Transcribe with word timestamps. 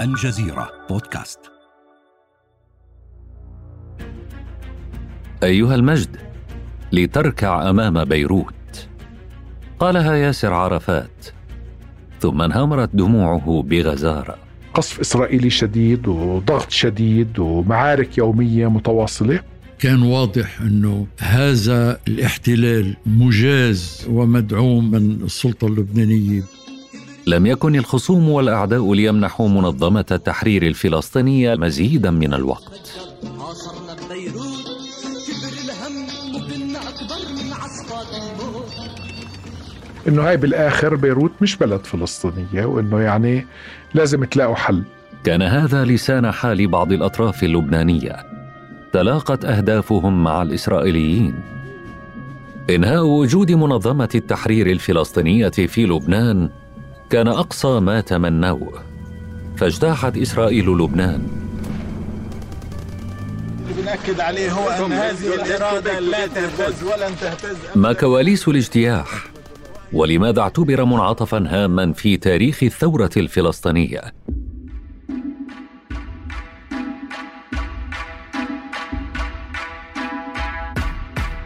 الجزيرة 0.00 0.70
بودكاست. 0.90 1.38
أيها 5.42 5.74
المجد 5.74 6.16
لتركع 6.92 7.70
أمام 7.70 8.04
بيروت. 8.04 8.88
قالها 9.78 10.14
ياسر 10.14 10.52
عرفات 10.52 11.26
ثم 12.20 12.42
انهمرت 12.42 12.90
دموعه 12.96 13.62
بغزارة. 13.62 14.38
قصف 14.74 15.00
إسرائيلي 15.00 15.50
شديد 15.50 16.08
وضغط 16.08 16.70
شديد 16.70 17.38
ومعارك 17.38 18.18
يومية 18.18 18.70
متواصلة. 18.70 19.40
كان 19.78 20.02
واضح 20.02 20.60
إنه 20.60 21.06
هذا 21.20 22.00
الاحتلال 22.08 22.96
مجاز 23.06 24.06
ومدعوم 24.10 24.90
من 24.90 25.22
السلطة 25.22 25.66
اللبنانية. 25.66 26.42
لم 27.28 27.46
يكن 27.46 27.76
الخصوم 27.76 28.28
والأعداء 28.28 28.94
ليمنحوا 28.94 29.48
منظمة 29.48 30.04
التحرير 30.10 30.62
الفلسطينية 30.62 31.54
مزيدا 31.54 32.10
من 32.10 32.34
الوقت. 32.34 32.98
إنه 40.08 40.28
هاي 40.28 40.36
بالآخر 40.36 40.94
بيروت 40.94 41.32
مش 41.40 41.56
بلد 41.56 41.84
فلسطينية 41.84 42.64
وإنه 42.64 43.00
يعني 43.00 43.46
لازم 43.94 44.24
تلاقوا 44.24 44.54
حل. 44.54 44.82
كان 45.24 45.42
هذا 45.42 45.84
لسان 45.84 46.30
حال 46.30 46.68
بعض 46.68 46.92
الأطراف 46.92 47.44
اللبنانية. 47.44 48.16
تلاقت 48.92 49.44
أهدافهم 49.44 50.24
مع 50.24 50.42
الإسرائيليين. 50.42 51.34
إنهاء 52.70 53.04
وجود 53.04 53.52
منظمة 53.52 54.08
التحرير 54.14 54.66
الفلسطينية 54.70 55.48
في 55.48 55.86
لبنان 55.86 56.50
كان 57.10 57.28
أقصى 57.28 57.80
ما 57.80 58.00
تمنوه. 58.00 58.82
فاجتاحت 59.56 60.16
إسرائيل 60.16 60.66
لبنان. 60.66 61.28
اللي 63.60 63.82
بنأكد 63.82 64.20
عليه 64.20 64.52
هو 64.52 64.68
أن 64.68 64.92
هذه 64.92 65.34
الإرادة 65.34 66.00
لا 66.00 66.26
تهتز 66.26 66.82
ولن 66.82 67.16
تهتز 67.20 67.56
ما 67.74 67.92
كواليس 67.92 68.48
الاجتياح. 68.48 69.08
ولماذا 69.92 70.40
اعتبر 70.40 70.84
منعطفا 70.84 71.46
هاما 71.48 71.92
في 71.92 72.16
تاريخ 72.16 72.62
الثورة 72.62 73.10
الفلسطينية؟ 73.16 74.02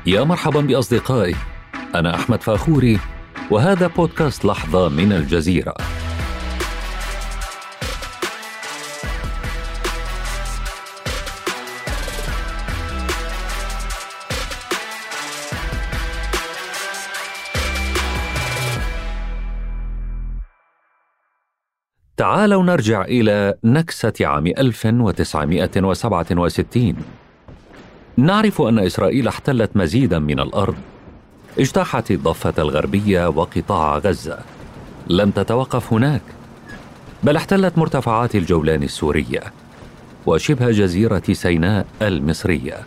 يا 0.07 0.25
مرحبا 0.25 0.61
بأصدقائي. 0.61 1.35
أنا 1.95 2.15
أحمد 2.15 2.43
فاخوري. 2.43 2.99
وهذا 3.51 3.87
بودكاست 3.87 4.45
لحظة 4.45 4.89
من 4.89 5.13
الجزيرة. 5.13 5.75
تعالوا 22.17 22.63
نرجع 22.63 23.05
إلى 23.05 23.55
نكسة 23.65 24.13
عام 24.21 24.47
1967 24.47 26.97
نعرف 28.17 28.63
أن 28.63 28.79
إسرائيل 28.79 29.29
احتلت 29.29 29.77
مزيدا 29.77 30.19
من 30.19 30.41
الأرض 30.41 30.77
اجتاحت 31.59 32.11
الضفة 32.11 32.55
الغربية 32.59 33.29
وقطاع 33.29 33.99
غزة. 33.99 34.39
لم 35.09 35.31
تتوقف 35.31 35.93
هناك 35.93 36.23
بل 37.23 37.37
احتلت 37.37 37.79
مرتفعات 37.79 38.35
الجولان 38.35 38.83
السورية 38.83 39.43
وشبه 40.27 40.71
جزيرة 40.71 41.23
سيناء 41.33 41.87
المصرية. 42.03 42.79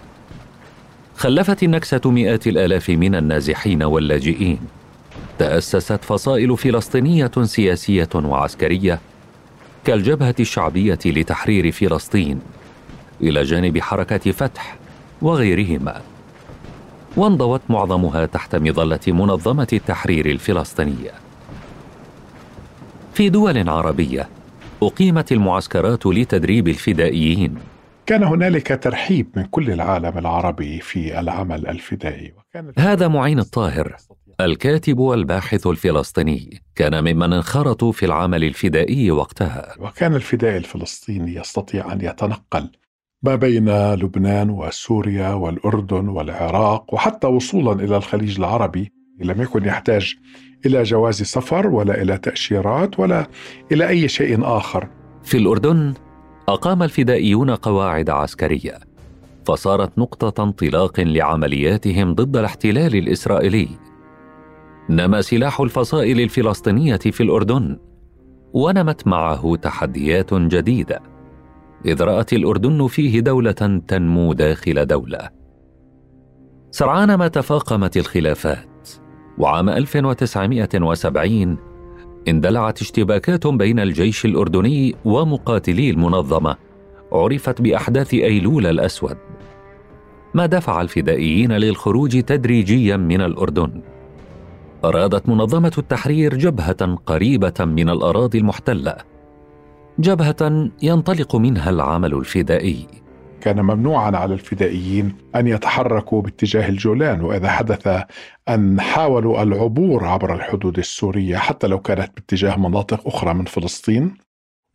خلفت 1.17 1.63
النكسة 1.63 2.01
مئات 2.05 2.47
الآلاف 2.47 2.89
من 2.89 3.15
النازحين 3.15 3.83
واللاجئين. 3.83 4.59
تأسست 5.39 5.99
فصائل 6.03 6.57
فلسطينية 6.57 7.31
سياسية 7.43 8.09
وعسكرية 8.15 8.99
كالجبهة 9.85 10.35
الشعبية 10.39 10.99
لتحرير 11.05 11.71
فلسطين 11.71 12.41
إلى 13.21 13.43
جانب 13.43 13.79
حركة 13.79 14.31
فتح 14.31 14.77
وغيرهما. 15.21 16.01
وانضوت 17.17 17.61
معظمها 17.69 18.25
تحت 18.25 18.55
مظلة 18.55 18.99
منظمة 19.07 19.67
التحرير 19.73 20.25
الفلسطينيه 20.25 21.11
في 23.13 23.29
دول 23.29 23.69
عربية 23.69 24.29
أقيمت 24.83 25.31
المعسكرات 25.31 26.05
لتدريب 26.05 26.67
الفدائيين. 26.67 27.57
كان 28.05 28.23
هنالك 28.23 28.79
ترحيب 28.83 29.27
من 29.35 29.45
كل 29.45 29.71
العالم 29.71 30.17
العربي 30.17 30.79
في 30.79 31.19
العمل 31.19 31.67
الفدائي 31.67 32.33
هذا 32.77 33.07
معين 33.07 33.39
الطاهر 33.39 33.95
الكاتب 34.41 34.97
والباحث 34.97 35.67
الفلسطيني 35.67 36.61
كان 36.75 37.01
ممن 37.01 37.33
انخرطوا 37.33 37.91
في 37.91 38.05
العمل 38.05 38.43
الفدائي 38.43 39.11
وقتها. 39.11 39.75
وكان 39.79 40.15
الفدائي 40.15 40.57
الفلسطيني 40.57 41.35
يستطيع 41.35 41.93
أن 41.93 42.01
يتنقل 42.01 42.69
ما 43.23 43.35
بين 43.35 43.93
لبنان 43.93 44.49
وسوريا 44.49 45.33
والأردن 45.33 46.07
والعراق 46.09 46.93
وحتى 46.93 47.27
وصولا 47.27 47.83
إلى 47.83 47.97
الخليج 47.97 48.37
العربي 48.39 48.91
لم 49.19 49.41
يكن 49.41 49.65
يحتاج 49.65 50.15
إلى 50.65 50.83
جواز 50.83 51.21
سفر 51.21 51.67
ولا 51.67 52.01
إلى 52.01 52.17
تأشيرات 52.17 52.99
ولا 52.99 53.27
إلى 53.71 53.87
أي 53.87 54.07
شيء 54.07 54.45
آخر. 54.45 54.87
في 55.23 55.37
الأردن 55.37 55.93
أقام 56.47 56.83
الفدائيون 56.83 57.49
قواعد 57.49 58.09
عسكرية 58.09 58.79
فصارت 59.45 59.97
نقطة 59.97 60.43
انطلاق 60.43 60.99
لعملياتهم 60.99 62.13
ضد 62.13 62.37
الاحتلال 62.37 62.95
الإسرائيلي. 62.95 63.67
نما 64.89 65.21
سلاح 65.21 65.61
الفصائل 65.61 66.19
الفلسطينية 66.19 66.97
في 66.97 67.23
الأردن 67.23 67.77
ونمت 68.53 69.07
معه 69.07 69.55
تحديات 69.55 70.33
جديدة 70.33 71.12
إذ 71.85 72.03
رأت 72.03 72.33
الأردن 72.33 72.87
فيه 72.87 73.19
دولة 73.19 73.81
تنمو 73.87 74.33
داخل 74.33 74.85
دولة. 74.85 75.29
سرعان 76.71 77.13
ما 77.13 77.27
تفاقمت 77.27 77.97
الخلافات، 77.97 78.89
وعام 79.37 79.69
1970 79.69 81.57
اندلعت 82.27 82.81
اشتباكات 82.81 83.47
بين 83.47 83.79
الجيش 83.79 84.25
الأردني 84.25 84.95
ومقاتلي 85.05 85.89
المنظمة، 85.89 86.55
عرفت 87.11 87.61
بأحداث 87.61 88.13
أيلول 88.13 88.67
الأسود. 88.67 89.17
ما 90.33 90.45
دفع 90.45 90.81
الفدائيين 90.81 91.51
للخروج 91.51 92.23
تدريجيا 92.23 92.97
من 92.97 93.21
الأردن. 93.21 93.81
أرادت 94.85 95.29
منظمة 95.29 95.71
التحرير 95.77 96.37
جبهة 96.37 96.95
قريبة 97.05 97.53
من 97.59 97.89
الأراضي 97.89 98.37
المحتلة 98.37 99.12
جبهة 99.99 100.69
ينطلق 100.81 101.35
منها 101.35 101.69
العمل 101.69 102.13
الفدائي. 102.13 102.87
كان 103.41 103.61
ممنوعا 103.61 104.17
على 104.17 104.33
الفدائيين 104.33 105.15
أن 105.35 105.47
يتحركوا 105.47 106.21
باتجاه 106.21 106.69
الجولان 106.69 107.21
وإذا 107.21 107.49
حدث 107.49 108.03
أن 108.49 108.81
حاولوا 108.81 109.43
العبور 109.43 110.05
عبر 110.05 110.33
الحدود 110.35 110.77
السورية 110.77 111.37
حتى 111.37 111.67
لو 111.67 111.79
كانت 111.79 112.11
باتجاه 112.15 112.55
مناطق 112.55 113.07
أخرى 113.07 113.33
من 113.33 113.45
فلسطين 113.45 114.13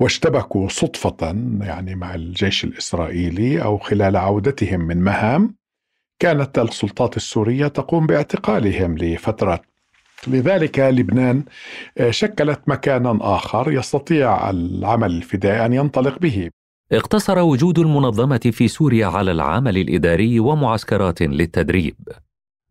واشتبكوا 0.01 0.69
صدفة 0.69 1.37
يعني 1.61 1.95
مع 1.95 2.15
الجيش 2.15 2.65
الإسرائيلي 2.65 3.63
أو 3.63 3.79
خلال 3.79 4.17
عودتهم 4.17 4.81
من 4.81 4.97
مهام 4.97 5.55
كانت 6.19 6.59
السلطات 6.59 7.17
السورية 7.17 7.69
تقوم 7.69 8.07
باعتقالهم 8.07 8.99
لفترة 8.99 9.61
لذلك 10.27 10.79
لبنان 10.79 11.45
آه، 11.99 12.11
شكلت 12.11 12.61
مكانا 12.67 13.19
آخر 13.21 13.73
يستطيع 13.73 14.51
العمل 14.51 15.11
الفدائي 15.11 15.67
أن 15.67 15.73
ينطلق 15.73 16.19
به. 16.19 16.51
اقتصر 16.93 17.39
وجود 17.39 17.79
المنظمة 17.79 18.51
في 18.53 18.69
سوريا 18.69 19.07
على 19.07 19.31
العمل 19.31 19.77
الإداري 19.77 20.41
ومعسكرات 20.41 21.23
للتدريب. 21.23 21.97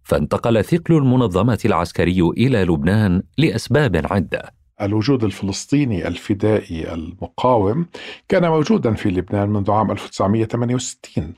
فانتقل 0.04 0.64
ثقل 0.64 0.98
المنظمة 0.98 1.60
العسكري 1.66 2.22
إلى 2.22 2.64
لبنان 2.64 3.24
لأسباب 3.38 4.02
عدة. 4.12 4.58
الوجود 4.82 5.24
الفلسطيني 5.24 6.08
الفدائي 6.08 6.94
المقاوم 6.94 7.86
كان 8.30 8.50
موجودا 8.50 8.94
في 8.94 9.10
لبنان 9.10 9.50
منذ 9.50 9.72
عام 9.72 9.92
1968 9.92 11.34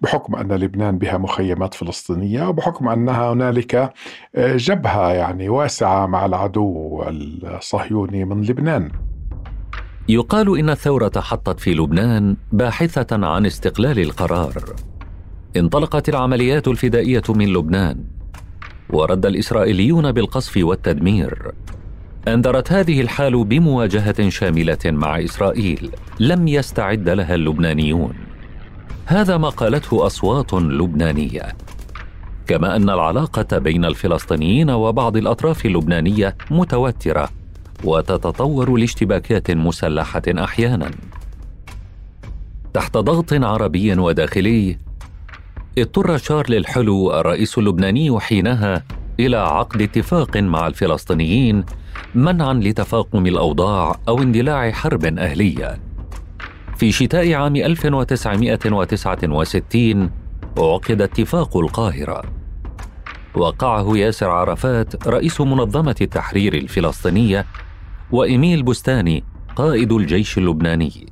بحكم 0.00 0.36
أن 0.36 0.52
لبنان 0.52 0.98
بها 0.98 1.18
مخيمات 1.18 1.74
فلسطينية 1.74 2.48
وبحكم 2.48 2.88
أنها 2.88 3.32
هنالك 3.32 3.74
آه، 4.34 4.56
جبهة 4.56 5.12
يعني 5.12 5.48
واسعة 5.48 6.06
مع 6.06 6.26
العدو 6.26 7.02
الصهيوني 7.44 8.24
من 8.24 8.42
لبنان. 8.42 8.90
يقال 10.08 10.58
إن 10.58 10.70
الثورة 10.70 11.12
حطت 11.16 11.60
في 11.60 11.74
لبنان 11.74 12.36
باحثة 12.52 13.26
عن 13.26 13.46
استقلال 13.46 13.98
القرار. 13.98 14.64
انطلقت 15.56 16.08
العمليات 16.08 16.68
الفدائية 16.68 17.22
من 17.28 17.52
لبنان 17.52 18.04
ورد 18.90 19.26
الإسرائيليون 19.26 20.12
بالقصف 20.12 20.56
والتدمير. 20.56 21.52
انذرت 22.28 22.72
هذه 22.72 23.00
الحال 23.00 23.44
بمواجهة 23.44 24.28
شاملة 24.28 24.78
مع 24.84 25.24
إسرائيل 25.24 25.90
لم 26.20 26.48
يستعد 26.48 27.08
لها 27.08 27.34
اللبنانيون. 27.34 28.29
هذا 29.10 29.36
ما 29.36 29.48
قالته 29.48 30.06
أصوات 30.06 30.54
لبنانية. 30.54 31.42
كما 32.46 32.76
أن 32.76 32.90
العلاقة 32.90 33.58
بين 33.58 33.84
الفلسطينيين 33.84 34.70
وبعض 34.70 35.16
الأطراف 35.16 35.66
اللبنانية 35.66 36.36
متوترة 36.50 37.28
وتتطور 37.84 38.76
لاشتباكات 38.76 39.50
مسلحة 39.50 40.22
أحيانا. 40.28 40.90
تحت 42.74 42.96
ضغط 42.96 43.32
عربي 43.32 43.98
وداخلي 43.98 44.78
اضطر 45.78 46.16
شارل 46.16 46.54
الحلو 46.54 47.20
الرئيس 47.20 47.58
اللبناني 47.58 48.20
حينها 48.20 48.84
إلى 49.20 49.36
عقد 49.36 49.82
اتفاق 49.82 50.36
مع 50.36 50.66
الفلسطينيين 50.66 51.64
منعا 52.14 52.54
لتفاقم 52.54 53.26
الأوضاع 53.26 53.96
أو 54.08 54.22
اندلاع 54.22 54.70
حرب 54.70 55.04
أهلية. 55.04 55.89
في 56.80 56.92
شتاء 56.92 57.32
عام 57.32 57.56
1969 57.56 60.10
عقد 60.58 61.02
اتفاق 61.02 61.56
القاهرة. 61.56 62.22
وقعه 63.34 63.96
ياسر 63.96 64.30
عرفات 64.30 65.08
رئيس 65.08 65.40
منظمة 65.40 65.94
التحرير 66.00 66.54
الفلسطينية 66.54 67.46
وإيميل 68.10 68.62
بستاني 68.62 69.24
قائد 69.56 69.92
الجيش 69.92 70.38
اللبناني. 70.38 71.06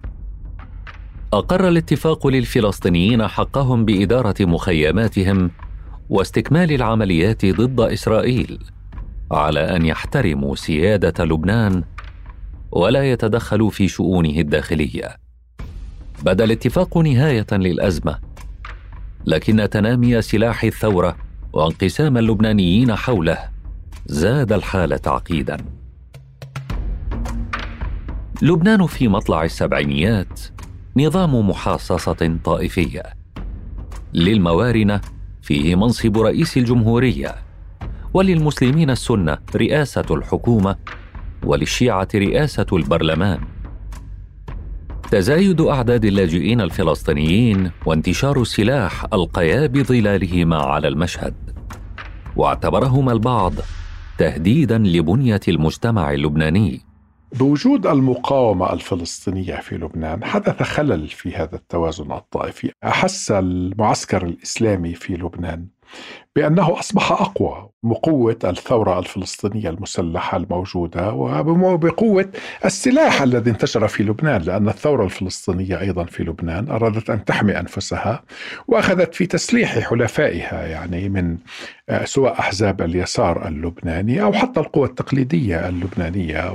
أقر 1.32 1.68
الاتفاق 1.68 2.26
للفلسطينيين 2.26 3.26
حقهم 3.26 3.84
بإدارة 3.84 4.36
مخيماتهم 4.40 5.50
واستكمال 6.08 6.72
العمليات 6.72 7.46
ضد 7.46 7.80
إسرائيل 7.80 8.58
على 9.32 9.76
أن 9.76 9.86
يحترموا 9.86 10.54
سيادة 10.54 11.24
لبنان 11.24 11.84
ولا 12.72 13.12
يتدخلوا 13.12 13.70
في 13.70 13.88
شؤونه 13.88 14.40
الداخلية. 14.40 15.27
بدأ 16.22 16.44
الاتفاق 16.44 16.98
نهاية 16.98 17.46
للأزمة. 17.52 18.18
لكن 19.26 19.68
تنامي 19.70 20.22
سلاح 20.22 20.64
الثورة 20.64 21.16
وانقسام 21.52 22.18
اللبنانيين 22.18 22.94
حوله 22.94 23.38
زاد 24.06 24.52
الحال 24.52 24.98
تعقيدا. 24.98 25.56
لبنان 28.42 28.86
في 28.86 29.08
مطلع 29.08 29.44
السبعينيات 29.44 30.40
نظام 30.96 31.48
محاصصة 31.48 32.38
طائفية. 32.44 33.02
للموارنة 34.14 35.00
فيه 35.42 35.74
منصب 35.74 36.18
رئيس 36.18 36.56
الجمهورية 36.56 37.34
وللمسلمين 38.14 38.90
السنة 38.90 39.38
رئاسة 39.56 40.04
الحكومة 40.10 40.76
وللشيعة 41.44 42.08
رئاسة 42.14 42.66
البرلمان. 42.72 43.40
تزايد 45.10 45.60
أعداد 45.60 46.04
اللاجئين 46.04 46.60
الفلسطينيين 46.60 47.70
وانتشار 47.86 48.42
السلاح 48.42 49.04
القيا 49.12 49.66
بظلالهما 49.66 50.56
على 50.56 50.88
المشهد. 50.88 51.34
واعتبرهما 52.36 53.12
البعض 53.12 53.52
تهديدا 54.18 54.78
لبنية 54.78 55.40
المجتمع 55.48 56.12
اللبناني. 56.12 56.80
بوجود 57.32 57.86
المقاومة 57.86 58.72
الفلسطينية 58.72 59.56
في 59.56 59.76
لبنان 59.76 60.24
حدث 60.24 60.62
خلل 60.62 61.08
في 61.08 61.34
هذا 61.34 61.54
التوازن 61.54 62.12
الطائفي. 62.12 62.72
أحس 62.84 63.30
المعسكر 63.30 64.26
الإسلامي 64.26 64.94
في 64.94 65.14
لبنان 65.14 65.66
بأنه 66.36 66.78
أصبح 66.78 67.12
أقوى 67.12 67.68
بقوة 67.82 68.38
الثورة 68.44 68.98
الفلسطينية 68.98 69.70
المسلحة 69.70 70.36
الموجودة 70.36 71.12
وبقوة 71.12 72.30
السلاح 72.64 73.22
الذي 73.22 73.50
انتشر 73.50 73.88
في 73.88 74.02
لبنان 74.02 74.42
لأن 74.42 74.68
الثورة 74.68 75.04
الفلسطينية 75.04 75.80
أيضا 75.80 76.04
في 76.04 76.22
لبنان 76.22 76.70
أرادت 76.70 77.10
أن 77.10 77.24
تحمي 77.24 77.60
أنفسها 77.60 78.22
وأخذت 78.68 79.14
في 79.14 79.26
تسليح 79.26 79.78
حلفائها 79.78 80.66
يعني 80.66 81.08
من 81.08 81.36
آه، 81.88 82.04
سواء 82.04 82.38
أحزاب 82.38 82.82
اليسار 82.82 83.48
اللبناني 83.48 84.22
أو 84.22 84.32
حتى 84.32 84.60
القوى 84.60 84.88
التقليدية 84.88 85.68
اللبنانية 85.68 86.52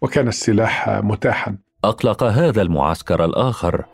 وكان 0.00 0.28
السلاح 0.28 0.88
متاحا 0.88 1.56
أطلق 1.84 2.22
هذا 2.22 2.62
المعسكر 2.62 3.24
الآخر 3.24 3.84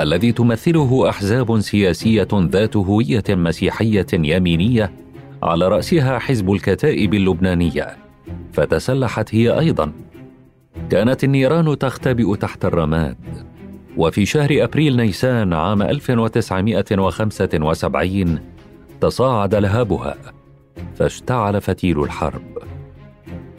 الذي 0.00 0.32
تمثله 0.32 1.08
أحزاب 1.08 1.60
سياسية 1.60 2.28
ذات 2.32 2.76
هوية 2.76 3.24
مسيحية 3.28 4.06
يمينية 4.12 4.92
على 5.42 5.68
رأسها 5.68 6.18
حزب 6.18 6.52
الكتائب 6.52 7.14
اللبنانية 7.14 7.96
فتسلحت 8.52 9.34
هي 9.34 9.58
أيضا. 9.58 9.92
كانت 10.90 11.24
النيران 11.24 11.78
تختبئ 11.78 12.36
تحت 12.36 12.64
الرماد. 12.64 13.16
وفي 13.96 14.26
شهر 14.26 14.48
أبريل 14.52 14.96
نيسان 14.96 15.52
عام 15.52 15.82
1975 15.82 18.38
تصاعد 19.00 19.54
لهابها 19.54 20.16
فاشتعل 20.94 21.60
فتيل 21.60 22.02
الحرب. 22.02 22.58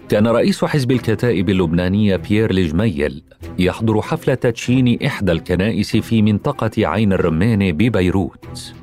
كان 0.09 0.27
رئيس 0.27 0.65
حزب 0.65 0.91
الكتائب 0.91 1.49
اللبنانية 1.49 2.15
بيير 2.15 2.53
لجميل 2.53 3.23
يحضر 3.59 4.01
حفل 4.01 4.35
تدشين 4.35 5.03
إحدى 5.05 5.31
الكنائس 5.31 5.97
في 5.97 6.21
منطقة 6.21 6.71
عين 6.77 7.13
الرمان 7.13 7.71
ببيروت. 7.71 8.73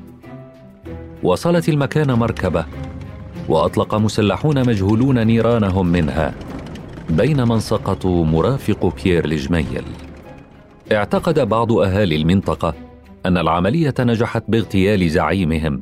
وصلت 1.23 1.69
المكان 1.69 2.11
مركبة 2.13 2.65
وأطلق 3.49 3.95
مسلحون 3.95 4.67
مجهولون 4.67 5.27
نيرانهم 5.27 5.87
منها 5.87 6.33
بينما 7.09 7.59
سقطوا 7.59 8.25
مرافق 8.25 8.93
بيير 9.03 9.27
لجميل. 9.27 9.83
اعتقد 10.91 11.39
بعض 11.39 11.71
أهالي 11.71 12.15
المنطقة 12.15 12.73
أن 13.25 13.37
العملية 13.37 13.93
نجحت 13.99 14.43
باغتيال 14.47 15.09
زعيمهم 15.09 15.81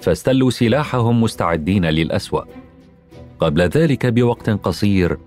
فاستلوا 0.00 0.50
سلاحهم 0.50 1.22
مستعدين 1.22 1.84
للأسوأ. 1.84 2.42
قبل 3.40 3.60
ذلك 3.60 4.06
بوقت 4.06 4.50
قصير 4.50 5.18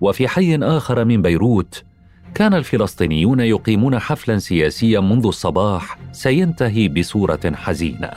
وفي 0.00 0.28
حي 0.28 0.56
آخر 0.56 1.04
من 1.04 1.22
بيروت 1.22 1.84
كان 2.34 2.54
الفلسطينيون 2.54 3.40
يقيمون 3.40 3.98
حفلا 3.98 4.38
سياسيا 4.38 5.00
منذ 5.00 5.26
الصباح 5.26 5.98
سينتهي 6.12 6.88
بصورة 6.88 7.52
حزينة. 7.54 8.10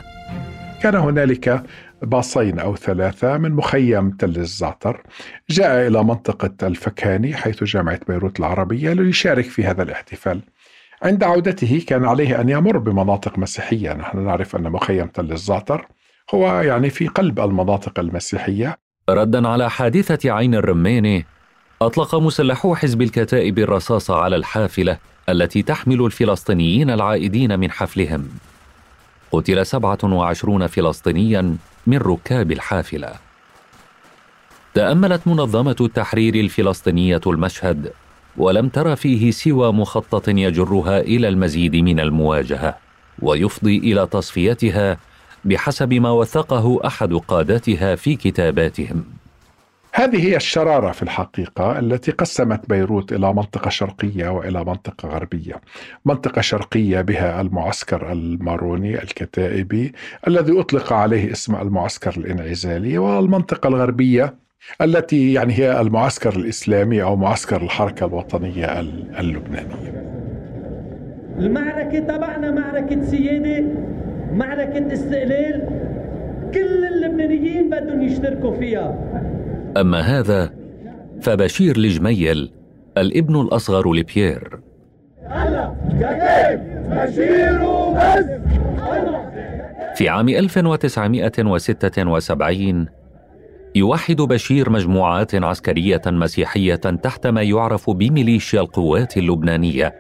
كان 0.82 0.96
هنالك 0.96 1.64
باصين 2.02 2.60
أو 2.60 2.76
ثلاثة 2.76 3.38
من 3.38 3.52
مخيم 3.52 4.10
تل 4.10 4.38
الزعتر. 4.38 5.04
جاء 5.50 5.88
إلى 5.88 6.04
منطقة 6.04 6.68
الفكاني 6.68 7.36
حيث 7.36 7.64
جامعة 7.64 8.00
بيروت 8.08 8.40
العربية 8.40 8.94
ليشارك 8.94 9.46
في 9.46 9.66
هذا 9.66 9.84
الاحتفال. 9.84 10.42
عند 11.04 11.24
عودته 11.24 11.84
كان 11.88 12.06
عليه 12.06 12.42
أن 12.42 12.50
يمر 12.50 12.78
بمناطق 12.78 13.40
مسيحية. 13.40 13.94
نحن 13.94 14.26
نعرف 14.26 14.56
أن 14.56 14.64
مخيم 14.64 15.08
تل 15.08 15.32
الزعتر 15.32 15.88
هو 16.34 16.62
يعني 16.62 16.90
في 16.90 17.08
قلب 17.08 17.40
المناطق 17.40 18.00
المسيحية. 18.00 18.78
ردا 19.10 19.48
على 19.48 19.70
حادثة 19.70 20.32
عين 20.32 20.56
الرماني 20.56 21.26
أطلق 21.82 22.16
مسلحو 22.16 22.76
حزب 22.76 23.02
الكتائب 23.02 23.60
الرصاص 23.60 24.12
على 24.12 24.36
الحافلة 24.36 24.98
التي 25.30 25.62
تحمل 25.62 26.06
الفلسطينيين 26.06 26.90
العائدين 26.90 27.60
من 27.60 27.72
حفلهم. 27.72 28.28
قتل 29.32 29.66
27 29.66 30.68
فلسطينيا 30.68 31.58
من 31.88 31.98
ركاب 31.98 32.52
الحافلة. 32.52 33.14
تأملت 34.74 35.28
منظمة 35.28 35.76
التحرير 35.82 36.36
الفلسطينية 36.36 37.22
المشهد 37.28 37.94
ولم 38.38 38.70
تر 38.70 38.96
فيه 38.96 39.32
سوى 39.32 39.72
مخطط 39.72 40.28
يجرها 40.28 41.00
إلى 41.00 41.28
المزيد 41.28 41.76
من 41.76 42.00
المواجهة 42.00 42.78
ويفضي 43.20 43.78
إلى 43.78 44.08
تصفيتها 44.08 44.98
بحسب 45.46 45.94
ما 45.94 46.12
وثقه 46.12 46.80
أحد 46.88 47.14
قادتها 47.14 47.96
في 47.96 48.16
كتاباتهم. 48.16 49.04
هذه 49.98 50.28
هي 50.28 50.36
الشرارة 50.36 50.92
في 50.92 51.04
الحقيقة 51.04 51.80
التي 51.80 52.12
قسمت 52.12 52.70
بيروت 52.70 53.14
إلى 53.14 53.34
منطقة 53.34 53.70
شرقية 53.70 54.30
وإلى 54.30 54.64
منطقة 54.64 55.10
غربية. 55.10 55.62
منطقة 56.06 56.42
شرقية 56.42 57.02
بها 57.02 57.42
المعسكر 57.42 58.12
الماروني 58.12 59.04
الكتائبي 59.04 59.92
الذي 60.28 60.60
أطلق 60.60 60.94
عليه 60.94 61.32
اسم 61.32 61.56
المعسكر 61.56 62.14
الإنعزالي 62.18 62.98
والمنطقة 62.98 63.68
الغربية 63.68 64.36
التي 64.82 65.34
يعني 65.34 65.54
هي 65.54 65.82
المعسكر 65.82 66.36
الإسلامي 66.36 67.04
أو 67.04 67.16
معسكر 67.16 67.62
الحركة 67.62 68.06
الوطنية 68.06 68.80
اللبنانية. 69.20 70.04
المعركة 71.40 72.00
تبعنا 72.00 72.52
معركة 72.52 73.02
سيادة 73.02 73.66
معركة 74.34 74.94
استقلال. 74.94 75.70
كل 76.54 76.86
اللبنانيين 76.86 77.70
بدهم 77.70 78.02
يشتركوا 78.02 78.52
فيها. 78.52 79.18
أما 79.82 80.00
هذا 80.00 80.54
فبشير 81.22 81.78
لجميل 81.78 82.52
الابن 82.98 83.42
الأصغر 83.42 83.94
لبيير. 83.94 84.60
في 89.96 90.10
عام 90.10 90.30
1976 90.30 92.86
يوحد 93.76 94.16
بشير 94.16 94.70
مجموعات 94.70 95.36
عسكرية 95.36 96.02
مسيحية 96.08 96.76
تحت 96.76 97.28
ما 97.28 97.42
يعرف 97.42 97.90
بميليشيا 97.90 98.62
القوات 98.62 99.18
اللبنانية 99.18 99.96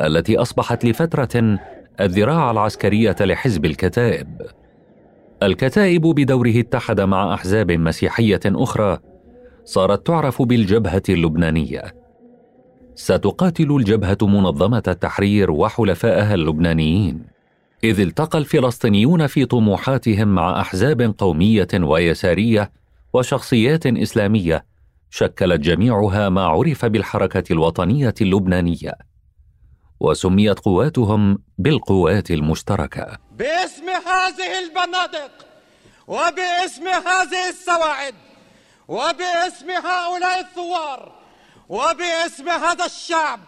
التي 0.00 0.38
أصبحت 0.38 0.84
لفترة 0.84 1.58
الذراع 2.00 2.50
العسكرية 2.50 3.16
لحزب 3.20 3.64
الكتائب. 3.64 4.42
الكتائب 5.42 6.02
بدوره 6.02 6.60
اتحد 6.60 7.00
مع 7.00 7.34
أحزاب 7.34 7.72
مسيحية 7.72 8.40
أخرى 8.46 8.98
صارت 9.64 10.06
تعرف 10.06 10.42
بالجبهة 10.42 11.02
اللبنانية. 11.08 11.82
ستقاتل 12.94 13.76
الجبهة 13.76 14.18
منظمة 14.22 14.82
التحرير 14.88 15.50
وحلفائها 15.50 16.34
اللبنانيين. 16.34 17.22
إذ 17.84 18.00
التقى 18.00 18.38
الفلسطينيون 18.38 19.26
في 19.26 19.44
طموحاتهم 19.44 20.28
مع 20.28 20.60
أحزاب 20.60 21.14
قومية 21.18 21.68
ويسارية 21.74 22.70
وشخصيات 23.12 23.86
إسلامية 23.86 24.64
شكلت 25.10 25.60
جميعها 25.60 26.28
ما 26.28 26.42
عرف 26.42 26.84
بالحركة 26.84 27.52
الوطنية 27.52 28.14
اللبنانية. 28.20 28.92
وسميت 30.00 30.58
قواتهم 30.58 31.38
بالقوات 31.58 32.30
المشتركة. 32.30 33.18
باسم 33.38 33.88
هذه 33.88 34.58
البنادق 34.58 35.30
وباسم 36.06 36.88
هذه 36.88 37.48
السواعد 37.48 38.14
وباسم 38.88 39.70
هؤلاء 39.70 40.40
الثوار 40.40 41.12
وباسم 41.68 42.48
هذا 42.48 42.84
الشعب 42.84 43.40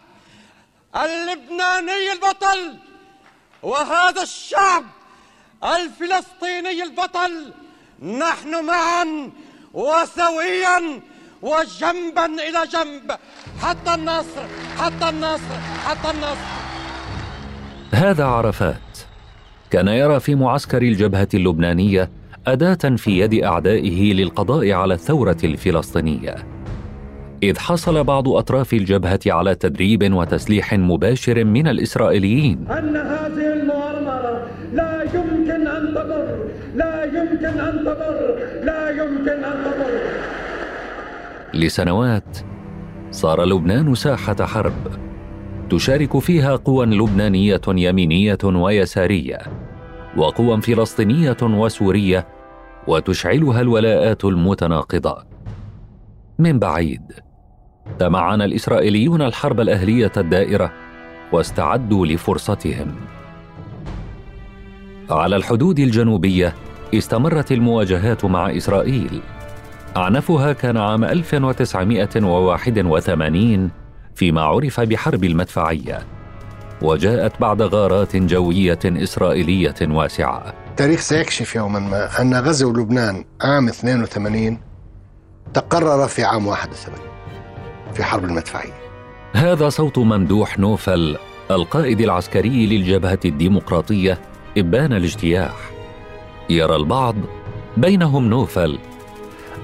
اللبناني 0.96 2.12
البطل 2.12 2.76
وهذا 3.62 4.22
الشعب 4.22 4.84
الفلسطيني 5.64 6.82
البطل 6.82 7.52
نحن 8.02 8.64
معا 8.64 9.30
وسويا 9.74 11.00
وجنبا 11.42 12.26
إلى 12.26 12.60
جنب. 12.72 13.18
حتى 13.62 13.94
النصر 13.94 14.42
حتى 14.78 15.08
النصر 15.08 15.54
حتى 15.84 16.10
النصر. 16.10 16.58
هذا 17.94 18.24
عرفات. 18.24 18.98
كان 19.70 19.88
يرى 19.88 20.20
في 20.20 20.34
معسكر 20.34 20.82
الجبهة 20.82 21.28
اللبنانية 21.34 22.10
أداة 22.46 22.96
في 22.96 23.18
يد 23.18 23.44
أعدائه 23.44 24.12
للقضاء 24.12 24.72
على 24.72 24.94
الثورة 24.94 25.36
الفلسطينية. 25.44 26.36
إذ 27.42 27.58
حصل 27.58 28.04
بعض 28.04 28.28
أطراف 28.28 28.72
الجبهة 28.72 29.20
على 29.26 29.54
تدريب 29.54 30.12
وتسليح 30.12 30.74
مباشر 30.74 31.44
من 31.44 31.68
الإسرائيليين. 31.68 32.66
أن 32.70 32.96
هذه 32.96 33.52
المؤامرة 33.52 34.50
لا 34.72 35.02
يمكن 35.02 35.66
أن 35.66 35.94
تضر 35.94 36.48
لا 36.74 37.04
يمكن 37.04 37.60
أن 37.60 37.78
تضر 37.84 38.38
لا 38.62 38.90
يمكن 38.90 39.44
أن 39.44 39.64
تضر. 39.64 40.37
لسنوات 41.54 42.38
صار 43.10 43.44
لبنان 43.44 43.94
ساحة 43.94 44.36
حرب 44.46 44.72
تشارك 45.70 46.18
فيها 46.18 46.56
قوى 46.56 46.86
لبنانية 46.86 47.60
يمينية 47.68 48.38
ويسارية 48.44 49.38
وقوى 50.16 50.60
فلسطينية 50.60 51.36
وسورية 51.42 52.26
وتشعلها 52.86 53.60
الولاءات 53.60 54.24
المتناقضة. 54.24 55.24
من 56.38 56.58
بعيد 56.58 57.02
تمعن 57.98 58.42
الإسرائيليون 58.42 59.22
الحرب 59.22 59.60
الأهلية 59.60 60.12
الدائرة 60.16 60.72
واستعدوا 61.32 62.06
لفرصتهم. 62.06 62.94
على 65.10 65.36
الحدود 65.36 65.78
الجنوبية 65.78 66.54
استمرت 66.94 67.52
المواجهات 67.52 68.24
مع 68.24 68.56
إسرائيل. 68.56 69.20
أعنفها 69.98 70.52
كان 70.52 70.76
عام 70.76 71.04
1981 71.04 73.70
فيما 74.14 74.40
عرف 74.40 74.80
بحرب 74.80 75.24
المدفعية 75.24 75.98
وجاءت 76.82 77.40
بعد 77.40 77.62
غارات 77.62 78.16
جوية 78.16 78.78
إسرائيلية 78.84 79.74
واسعة. 79.82 80.54
التاريخ 80.70 81.00
سيكشف 81.00 81.56
يوما 81.56 81.78
ما 81.78 82.20
أن 82.20 82.34
غزو 82.34 82.72
لبنان 82.72 83.24
عام 83.42 83.68
82 83.68 84.58
تقرر 85.54 86.08
في 86.08 86.24
عام 86.24 86.46
81 86.46 86.98
في 87.94 88.04
حرب 88.04 88.24
المدفعية. 88.24 88.72
هذا 89.34 89.68
صوت 89.68 89.98
ممدوح 89.98 90.58
نوفل 90.58 91.16
القائد 91.50 92.00
العسكري 92.00 92.66
للجبهة 92.66 93.20
الديمقراطية 93.24 94.18
إبان 94.58 94.92
الاجتياح. 94.92 95.70
يرى 96.50 96.76
البعض 96.76 97.14
بينهم 97.76 98.28
نوفل. 98.28 98.78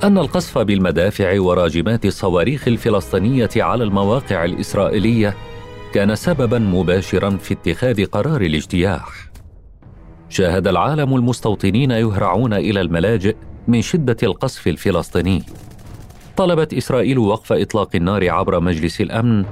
أن 0.05 0.19
القصف 0.19 0.59
بالمدافع 0.59 1.41
وراجمات 1.41 2.07
الصواريخ 2.07 2.69
الفلسطينية 2.69 3.51
على 3.57 3.85
المواقع 3.85 4.45
الإسرائيلية 4.45 5.37
كان 5.95 6.15
سببا 6.15 6.59
مباشرا 6.59 7.31
في 7.31 7.55
اتخاذ 7.55 8.05
قرار 8.05 8.41
الاجتياح. 8.41 9.09
شاهد 10.29 10.67
العالم 10.67 11.15
المستوطنين 11.15 11.91
يهرعون 11.91 12.53
إلى 12.53 12.81
الملاجئ 12.81 13.37
من 13.69 13.83
شدة 13.83 14.17
القصف 14.23 14.69
الفلسطيني. 14.69 15.43
طلبت 16.37 16.75
إسرائيل 16.75 17.19
وقف 17.19 17.53
إطلاق 17.53 17.89
النار 17.95 18.31
عبر 18.31 18.61
مجلس 18.61 19.01
الأمن 19.01 19.45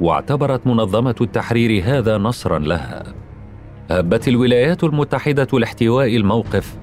واعتبرت 0.00 0.66
منظمة 0.66 1.16
التحرير 1.20 1.82
هذا 1.84 2.18
نصرا 2.18 2.58
لها. 2.58 3.02
هبت 3.90 4.28
الولايات 4.28 4.84
المتحدة 4.84 5.58
لاحتواء 5.58 6.16
الموقف 6.16 6.81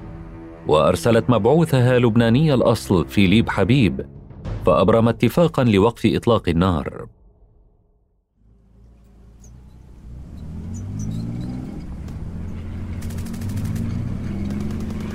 وأرسلت 0.66 1.30
مبعوثها 1.30 1.98
لبناني 1.98 2.54
الأصل 2.54 3.08
فيليب 3.08 3.48
حبيب 3.48 4.06
فأبرم 4.66 5.08
اتفاقا 5.08 5.64
لوقف 5.64 6.06
إطلاق 6.06 6.48
النار. 6.48 7.06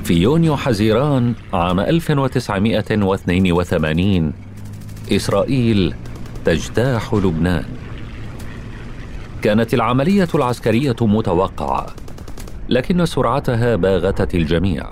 في 0.04 0.14
يونيو 0.14 0.56
حزيران 0.56 1.34
عام 1.54 1.80
1982 1.80 4.34
إسرائيل 5.12 5.94
تجتاح 6.46 7.14
لبنان. 7.14 7.66
كانت 9.42 9.74
العملية 9.74 10.28
العسكرية 10.36 10.96
متوقعة 11.02 11.86
لكن 12.70 13.06
سرعتها 13.06 13.76
باغتت 13.76 14.36
الجميع. 14.36 14.90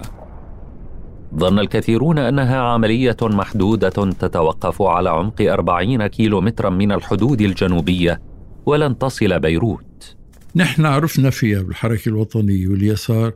ظن 1.37 1.59
الكثيرون 1.59 2.17
أنها 2.17 2.57
عملية 2.57 3.17
محدودة 3.21 3.89
تتوقف 3.89 4.81
على 4.81 5.09
عمق 5.09 5.41
أربعين 5.41 6.07
كيلومترا 6.07 6.69
من 6.69 6.91
الحدود 6.91 7.41
الجنوبية 7.41 8.21
ولن 8.65 8.97
تصل 8.97 9.39
بيروت. 9.39 10.15
نحن 10.55 10.85
عرفنا 10.85 11.29
فيها 11.29 11.61
بالحركة 11.61 12.09
الوطنية 12.09 12.67
واليسار 12.67 13.33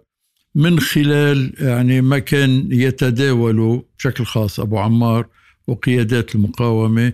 من 0.55 0.79
خلال 0.79 1.53
يعني 1.59 2.01
ما 2.01 2.19
كان 2.19 2.67
يتداولوا 2.71 3.81
بشكل 3.97 4.25
خاص 4.25 4.59
أبو 4.59 4.77
عمار 4.77 5.27
وقيادات 5.67 6.35
المقاومة 6.35 7.13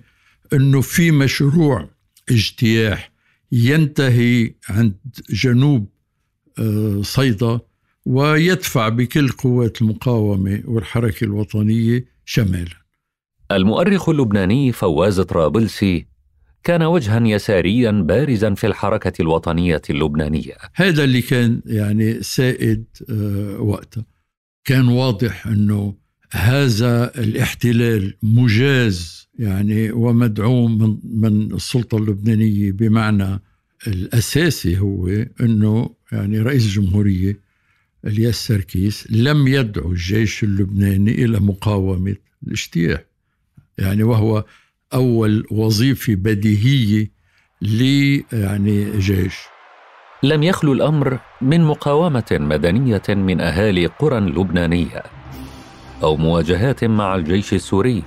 أنه 0.54 0.82
في 0.82 1.12
مشروع 1.12 1.90
اجتياح 2.30 3.12
ينتهي 3.52 4.54
عند 4.70 4.98
جنوب 5.30 5.90
آه، 6.60 7.02
صيدا 7.02 7.60
ويدفع 8.06 8.90
بكل 8.90 9.30
قوات 9.30 9.82
المقاومة 9.82 10.64
والحركة 10.66 11.24
الوطنية 11.24 12.06
شمالا. 12.26 12.84
المؤرخ 13.52 14.10
اللبناني 14.10 14.72
فواز 14.72 15.22
طرابلسي 15.22 16.08
كان 16.64 16.84
وجها 16.84 17.20
يساريا 17.20 17.92
بارزا 17.92 18.54
في 18.54 18.68
الحركة 18.68 19.22
الوطنية 19.22 19.82
اللبنانية. 19.90 20.54
هذا 20.76 21.04
اللي 21.04 21.22
كان 21.22 21.62
يعني 21.66 22.24
سائد 22.24 22.86
آه، 23.10 23.60
وقتها. 23.60 24.06
كان 24.66 24.88
واضح 24.88 25.48
أنه 25.48 25.96
هذا 26.32 27.12
الاحتلال 27.20 28.14
مجاز 28.24 29.28
يعني 29.40 29.92
ومدعوم 29.92 30.78
من 30.78 30.98
من 31.04 31.54
السلطة 31.54 31.98
اللبنانية 31.98 32.72
بمعنى 32.72 33.40
الأساسي 33.88 34.80
هو 34.80 35.08
أنه 35.42 35.90
يعني 36.12 36.40
رئيس 36.40 36.66
الجمهورية 36.66 37.40
الياس 38.06 38.48
سركيس 38.48 39.08
لم 39.12 39.48
يدعو 39.48 39.92
الجيش 39.92 40.44
اللبناني 40.44 41.12
إلى 41.12 41.40
مقاومة 41.40 42.16
الاجتياح 42.48 43.00
يعني 43.78 44.04
وهو 44.04 44.46
أول 44.94 45.48
وظيفة 45.52 46.16
بديهية 46.16 47.12
لي 47.62 48.26
يعني 48.34 49.00
جيش. 49.00 49.36
لم 50.24 50.44
يخلو 50.44 50.74
الأمر 50.74 51.20
من 51.42 51.62
مقاومة 51.64 52.24
مدنية 52.32 53.02
من 53.10 53.42
أهالي 53.42 53.86
قرى 53.86 54.20
لبنانية 54.20 55.04
أو 56.04 56.18
مواجهات 56.18 56.84
مع 56.84 57.16
الجيش 57.16 57.54
السوري 57.54 58.04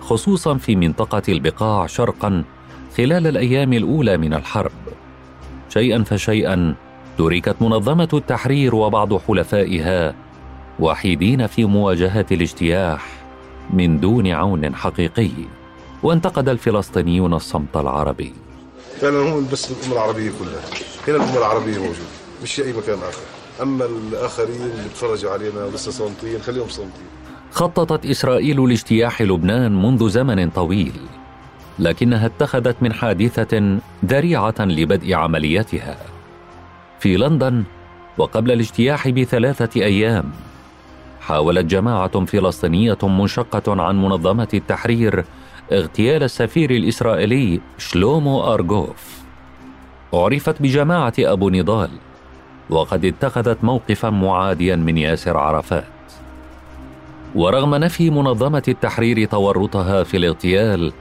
خصوصا 0.00 0.56
في 0.58 0.76
منطقة 0.76 1.22
البقاع 1.28 1.86
شرقا 1.86 2.44
خلال 2.96 3.26
الأيام 3.26 3.72
الأولى 3.72 4.18
من 4.18 4.34
الحرب. 4.34 4.72
شيئا 5.68 6.02
فشيئا 6.02 6.74
تركت 7.20 7.56
منظمة 7.62 8.08
التحرير 8.14 8.74
وبعض 8.74 9.14
حلفائها 9.14 10.14
وحيدين 10.78 11.46
في 11.46 11.64
مواجهة 11.64 12.26
الاجتياح 12.32 13.06
من 13.70 14.00
دون 14.00 14.26
عون 14.26 14.74
حقيقي 14.74 15.30
وانتقد 16.02 16.48
الفلسطينيون 16.48 17.34
الصمت 17.34 17.76
العربي. 17.76 18.32
فعلا 19.00 19.18
هم 19.18 19.46
بس 19.52 19.70
الامه 19.70 19.92
العربية 19.92 20.30
كلها. 20.30 20.62
هنا 21.08 21.24
الامه 21.24 21.38
العربية 21.38 21.78
موجودة 21.78 21.98
مش 22.42 22.54
في 22.54 22.64
أي 22.64 22.72
مكان 22.72 22.98
آخر. 22.98 23.22
أما 23.62 23.84
الآخرين 23.84 24.56
اللي 24.56 24.82
بيتفرجوا 24.82 25.30
علينا 25.30 25.64
ولسه 25.64 25.90
صامتين 25.90 26.40
خليهم 26.40 26.68
صامتين. 26.68 27.06
خططت 27.50 28.06
إسرائيل 28.06 28.68
لاجتياح 28.68 29.22
لبنان 29.22 29.82
منذ 29.82 30.08
زمن 30.08 30.50
طويل 30.50 30.92
لكنها 31.78 32.26
اتخذت 32.26 32.76
من 32.80 32.92
حادثة 32.92 33.78
ذريعة 34.04 34.54
لبدء 34.60 35.14
عمليتها. 35.14 35.96
في 37.00 37.16
لندن 37.16 37.64
وقبل 38.18 38.52
الاجتياح 38.52 39.08
بثلاثة 39.08 39.82
أيام 39.82 40.30
حاولت 41.20 41.64
جماعة 41.64 42.24
فلسطينية 42.24 42.98
منشقه 43.02 43.82
عن 43.82 44.02
منظمة 44.02 44.48
التحرير 44.54 45.24
اغتيال 45.72 46.22
السفير 46.22 46.70
الإسرائيلي 46.70 47.60
شلومو 47.78 48.54
أرغوف. 48.54 49.20
عرفت 50.14 50.62
بجماعة 50.62 51.12
أبو 51.18 51.50
نضال 51.50 51.90
وقد 52.70 53.04
اتخذت 53.04 53.64
موقفا 53.64 54.10
معاديا 54.10 54.76
من 54.76 54.98
ياسر 54.98 55.36
عرفات. 55.36 55.84
ورغم 57.34 57.74
نفي 57.74 58.10
منظمة 58.10 58.62
التحرير 58.68 59.24
تورطها 59.24 60.02
في 60.02 60.16
الاغتيال 60.16 60.92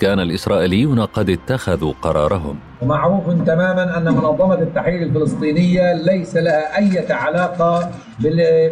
كان 0.00 0.20
الإسرائيليون 0.20 1.00
قد 1.00 1.30
اتخذوا 1.30 1.92
قرارهم. 2.02 2.56
ومعروف 2.82 3.24
تماما 3.46 3.98
أن 3.98 4.04
منظمة 4.04 4.54
التحرير 4.54 5.02
الفلسطينية 5.02 5.92
ليس 5.92 6.36
لها 6.36 6.78
أي 6.78 7.06
علاقة 7.10 7.90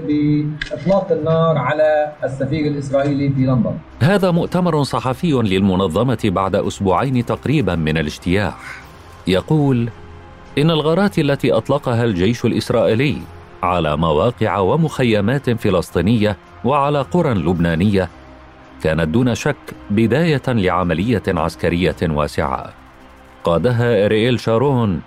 بإطلاق 0.06 1.12
النار 1.12 1.58
على 1.58 2.12
السفير 2.24 2.66
الإسرائيلي 2.66 3.28
في 3.28 3.40
لندن. 3.40 3.74
هذا 4.00 4.30
مؤتمر 4.30 4.82
صحفي 4.82 5.32
للمنظمة 5.32 6.18
بعد 6.24 6.54
أسبوعين 6.54 7.26
تقريبا 7.26 7.74
من 7.74 7.98
الاجتياح. 7.98 8.56
يقول 9.26 9.88
إن 10.58 10.70
الغارات 10.70 11.18
التي 11.18 11.52
أطلقها 11.52 12.04
الجيش 12.04 12.44
الإسرائيلي 12.44 13.16
على 13.62 13.96
مواقع 13.96 14.58
ومخيمات 14.58 15.50
فلسطينية 15.50 16.36
وعلى 16.64 17.02
قرى 17.02 17.34
لبنانية 17.34 18.08
كانت 18.82 19.08
دون 19.08 19.34
شك 19.34 19.56
بداية 19.90 20.42
لعملية 20.48 21.22
عسكرية 21.28 21.96
واسعة. 22.02 22.72
قادها 23.44 24.04
ارييل 24.04 24.40
شارون 24.40 25.00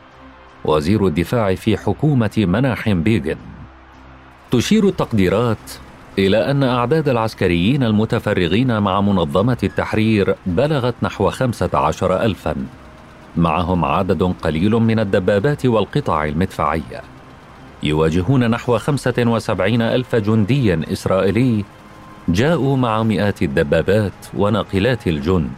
وزير 0.65 1.07
الدفاع 1.07 1.55
في 1.55 1.77
حكومة 1.77 2.31
مناحم 2.37 3.03
بيغن 3.03 3.37
تشير 4.51 4.87
التقديرات 4.87 5.57
إلى 6.17 6.51
أن 6.51 6.63
أعداد 6.63 7.09
العسكريين 7.09 7.83
المتفرغين 7.83 8.79
مع 8.79 9.01
منظمة 9.01 9.57
التحرير 9.63 10.35
بلغت 10.45 10.95
نحو 11.01 11.29
خمسة 11.29 11.69
عشر 11.73 12.21
الفا. 12.21 12.55
معهم 13.37 13.85
عدد 13.85 14.23
قليل 14.23 14.71
من 14.71 14.99
الدبابات 14.99 15.65
والقطع 15.65 16.25
المدفعية. 16.25 17.01
يواجهون 17.83 18.49
نحو 18.49 18.77
خمسة 18.77 19.13
وسبعين 19.17 19.81
ألف 19.81 20.15
جندي 20.15 20.93
إسرائيلي 20.93 21.65
جاءوا 22.33 22.77
مع 22.77 23.03
مئات 23.03 23.41
الدبابات 23.41 24.13
وناقلات 24.37 25.07
الجند. 25.07 25.49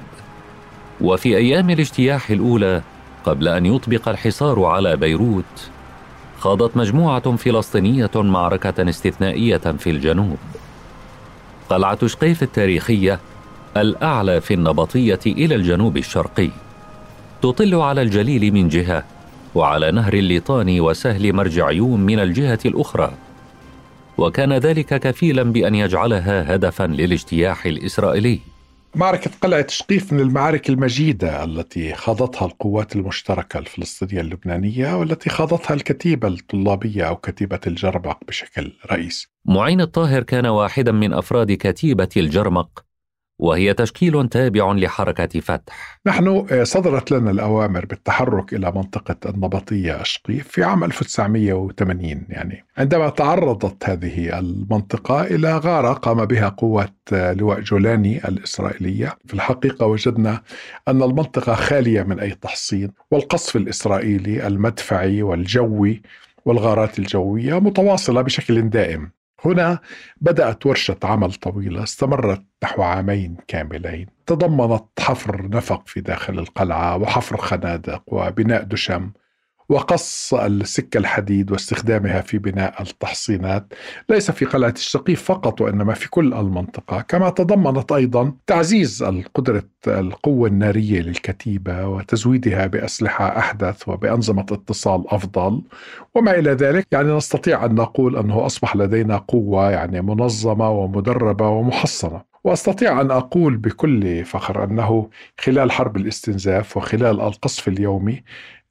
وفي 1.02 1.38
أيام 1.38 1.70
الاجتياح 1.70 2.30
الأولى 2.30 2.82
قبل 3.26 3.48
أن 3.48 3.66
يطبق 3.66 4.10
الحصار 4.10 4.64
على 4.64 4.96
بيروت 4.96 5.70
خاضت 6.40 6.78
مجموعة 6.78 7.36
فلسطينية 7.36 8.12
معركة 8.16 8.90
استثنائية 8.90 9.58
في 9.58 9.90
الجنوب. 9.90 10.38
قلعة 11.70 12.08
شقيف 12.08 12.44
التاريخية 12.44 13.20
الأعلى 13.78 14.42
في 14.42 14.54
النبطية 14.54 15.20
إلى 15.26 15.56
الجنوب 15.56 15.98
الشرقي. 15.98 16.50
تطل 17.42 17.76
على 17.76 18.02
الجليل 18.02 18.54
من 18.54 18.68
جهة 18.68 19.04
وعلى 19.56 19.92
نهر 19.92 20.14
الليطاني 20.14 20.82
وسهل 20.82 21.34
مرجعيون 21.34 22.00
من 22.00 22.20
الجهة 22.20 22.60
الأخرى. 22.66 23.12
وكان 24.18 24.54
ذلك 24.54 24.86
كفيلا 25.00 25.44
بأن 25.44 25.76
يجعلها 25.76 26.56
هدفا 26.56 26.88
للاجتياح 26.88 27.66
الإسرائيلي. 27.66 28.40
معركة 28.96 29.32
قلعة 29.42 29.68
شقيف 29.68 30.14
من 30.14 30.20
المعارك 30.20 30.70
المجيدة 30.70 31.44
التي 31.44 31.94
خاضتها 31.94 32.46
القوات 32.46 32.96
المشتركة 32.96 33.58
الفلسطينية 33.58 34.22
اللبنانية 34.22 34.98
والتي 34.98 35.30
خاضتها 35.30 35.74
الكتيبة 35.74 36.28
الطلابية 36.28 37.04
أو 37.04 37.16
كتيبة 37.16 37.60
الجرمق 37.68 38.18
بشكل 38.28 38.74
رئيسي 38.92 39.28
معين 39.46 39.82
الطاهر 39.82 40.24
كان 40.24 40.46
واحدا 40.46 40.92
من 40.92 41.14
أفراد 41.14 41.52
كتيبة 41.52 42.10
الجرمق. 42.18 42.91
وهي 43.42 43.74
تشكيل 43.74 44.30
تابع 44.30 44.72
لحركة 44.72 45.40
فتح. 45.40 46.00
نحن 46.06 46.46
آه، 46.52 46.64
صدرت 46.64 47.12
لنا 47.12 47.32
الأوامر 47.32 47.86
بالتحرك 47.86 48.54
إلى 48.54 48.72
منطقة 48.72 49.16
النبطية 49.30 50.02
أشقيف 50.02 50.48
في 50.48 50.64
عام 50.64 50.84
1980 50.84 52.26
يعني 52.30 52.66
عندما 52.78 53.10
تعرضت 53.10 53.90
هذه 53.90 54.40
المنطقة 54.40 55.22
إلى 55.22 55.58
غارة 55.58 55.94
قام 55.94 56.26
بها 56.26 56.50
قوات 56.50 56.94
آه، 57.14 57.34
لواء 57.34 57.60
جولاني 57.60 58.28
الإسرائيلية. 58.28 59.18
في 59.28 59.34
الحقيقة 59.34 59.86
وجدنا 59.86 60.42
أن 60.88 61.04
المنطقة 61.04 61.54
خالية 61.54 62.04
من 62.04 62.20
أي 62.20 62.32
تحصين 62.32 62.92
والقصف 63.12 63.56
الإسرائيلي 63.56 64.48
المدفعي 64.48 65.24
والجوي 65.24 66.02
والغارات 66.46 67.00
الجوية 67.00 67.60
متواصلة 67.60 68.22
بشكل 68.22 68.70
دائم. 68.70 69.21
هنا 69.46 69.80
بدأت 70.22 70.66
ورشة 70.66 70.98
عمل 71.04 71.34
طويلة 71.34 71.84
استمرت 71.84 72.44
نحو 72.64 72.82
عامين 72.82 73.38
كاملين. 73.48 74.08
تضمنت 74.26 75.00
حفر 75.00 75.50
نفق 75.50 75.88
في 75.88 76.02
داخل 76.02 76.40
القلعة 76.40 76.98
وحفر 76.98 77.38
خنادق 77.38 78.04
وبناء 78.08 78.64
دشم. 78.64 79.12
وقص 79.72 80.34
السكة 80.34 80.98
الحديد 80.98 81.52
واستخدامها 81.52 82.22
في 82.22 82.38
بناء 82.38 82.82
التحصينات. 82.82 83.74
ليس 84.10 84.32
في 84.32 84.46
قلعة 84.46 84.74
الشقيف 84.78 85.24
فقط 85.24 85.62
وإنما 85.62 85.94
في 85.94 86.10
كل 86.10 86.34
المنطقة. 86.34 87.02
كما 87.02 87.30
تضمنت 87.30 87.92
أيضا 87.92 88.34
تعزيز 88.48 89.04
القدرة 89.04 89.64
القوة 89.88 90.48
النارية 90.48 91.02
للكتيبة 91.02 91.88
وتزويدها 91.88 92.68
بأسلحة 92.68 93.38
أحدث 93.38 93.88
وبأنظمة 93.88 94.46
اتصال 94.52 95.04
أفضل. 95.08 95.62
وما 96.16 96.40
إلى 96.40 96.52
ذلك 96.52 96.88
يعني 96.92 97.18
نستطيع 97.18 97.66
أن 97.66 97.76
نقول 97.76 98.18
أنه 98.18 98.46
أصبح 98.46 98.76
لدينا 98.76 99.18
قوة 99.18 99.72
يعني 99.72 100.02
منظمة 100.02 100.70
ومدربة 100.70 101.50
ومحصنة. 101.50 102.22
وأستطيع 102.44 103.02
أن 103.02 103.12
أقول 103.12 103.58
بكل 103.58 104.26
فخر 104.26 104.64
أنه 104.64 105.10
خلال 105.40 105.72
حرب 105.72 105.98
الاستنزاف 105.98 106.78
وخلال 106.78 107.22
القصف 107.22 107.68
اليومي 107.68 108.24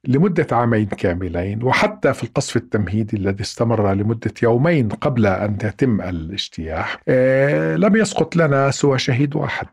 لمدة 0.07 0.47
عامين 0.51 0.85
كاملين 0.85 1.63
وحتى 1.63 2.13
في 2.13 2.23
القصف 2.23 2.55
التمهيدي 2.55 3.17
الذي 3.17 3.41
استمر 3.41 3.93
لمدة 3.93 4.33
يومين 4.43 4.89
قبل 4.89 5.25
أن 5.25 5.57
يتم 5.63 6.01
الاجتياح 6.01 7.01
آه، 7.07 7.75
لم 7.75 7.95
يسقط 7.95 8.35
لنا 8.35 8.71
سوى 8.71 8.99
شهيد 8.99 9.35
واحد. 9.35 9.67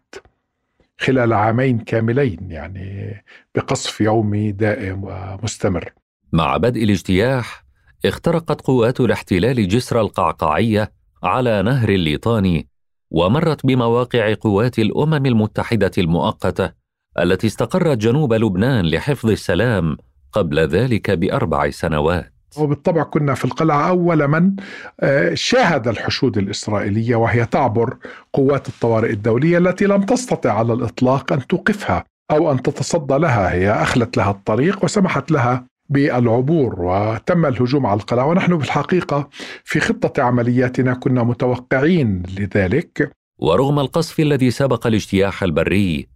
خلال 1.01 1.33
عامين 1.33 1.79
كاملين 1.79 2.51
يعني 2.51 3.17
بقصف 3.55 4.01
يومي 4.01 4.53
دائم 4.53 5.05
ومستمر. 5.05 5.93
مع 6.33 6.57
بدء 6.57 6.85
الاجتياح 6.85 7.65
اخترقت 8.05 8.61
قوات 8.61 9.01
الاحتلال 9.01 9.69
جسر 9.69 10.01
القعقاعية 10.01 10.93
على 11.23 11.63
نهر 11.63 11.89
الليطاني 11.89 12.69
ومرت 13.11 13.67
بمواقع 13.67 14.35
قوات 14.41 14.79
الأمم 14.79 15.27
المتحدة 15.27 15.91
المؤقتة 15.99 16.73
التي 17.19 17.47
استقرت 17.47 17.99
جنوب 17.99 18.35
لبنان 18.35 18.87
لحفظ 18.91 19.31
السلام 19.31 19.97
قبل 20.33 20.59
ذلك 20.59 21.11
بأربع 21.11 21.71
سنوات. 21.71 22.33
وبالطبع 22.57 23.03
كنا 23.03 23.35
في 23.35 23.45
القلعة 23.45 23.89
أول 23.89 24.29
من 24.29 24.57
آه، 25.01 25.35
شاهد 25.35 25.89
الحشود 25.89 26.39
الإسرائيلية 26.39 27.17
وهي 27.17 27.47
تعبر 27.47 27.97
قوات 28.33 28.69
الطوارئ 28.69 29.11
الدولية 29.11 29.59
التي 29.59 29.87
لم 29.87 30.03
تستطع 30.03 30.53
على 30.53 30.73
الإطلاق 30.73 31.33
أن 31.33 31.47
توقفها 31.47 32.05
أو 32.31 32.53
أن 32.53 32.63
تتصدى 32.63 33.15
لها. 33.15 33.53
هي 33.53 33.71
أخلت 33.71 34.17
لها 34.17 34.31
الطريق 34.31 34.85
وسمحت 34.85 35.31
لها 35.31 35.65
بالعبور 35.89 36.81
وتم 36.81 37.47
الهجوم 37.47 37.87
على 37.87 38.01
القلعة. 38.01 38.27
ونحن 38.27 38.57
بالحقيقة 38.57 39.29
في 39.65 39.81
خطة 39.81 40.23
عملياتنا 40.23 40.95
كنا 40.95 41.23
متوقعين 41.23 42.23
لذلك. 42.39 43.13
ورغم 43.39 43.79
القصف 43.79 44.21
الذي 44.21 44.51
سبق 44.51 44.87
الاجتياح 44.87 45.43
البري 45.43 46.09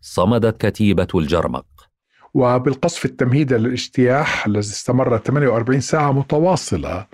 صمدت 0.00 0.66
كتيبة 0.66 1.08
الجرمق. 1.14 1.77
وبالقصف 2.34 3.04
التمهيدي 3.04 3.54
للاجتياح 3.54 4.46
الذي 4.46 4.60
استمر 4.60 5.18
48 5.18 5.80
ساعة 5.80 6.12
متواصلة 6.12 7.06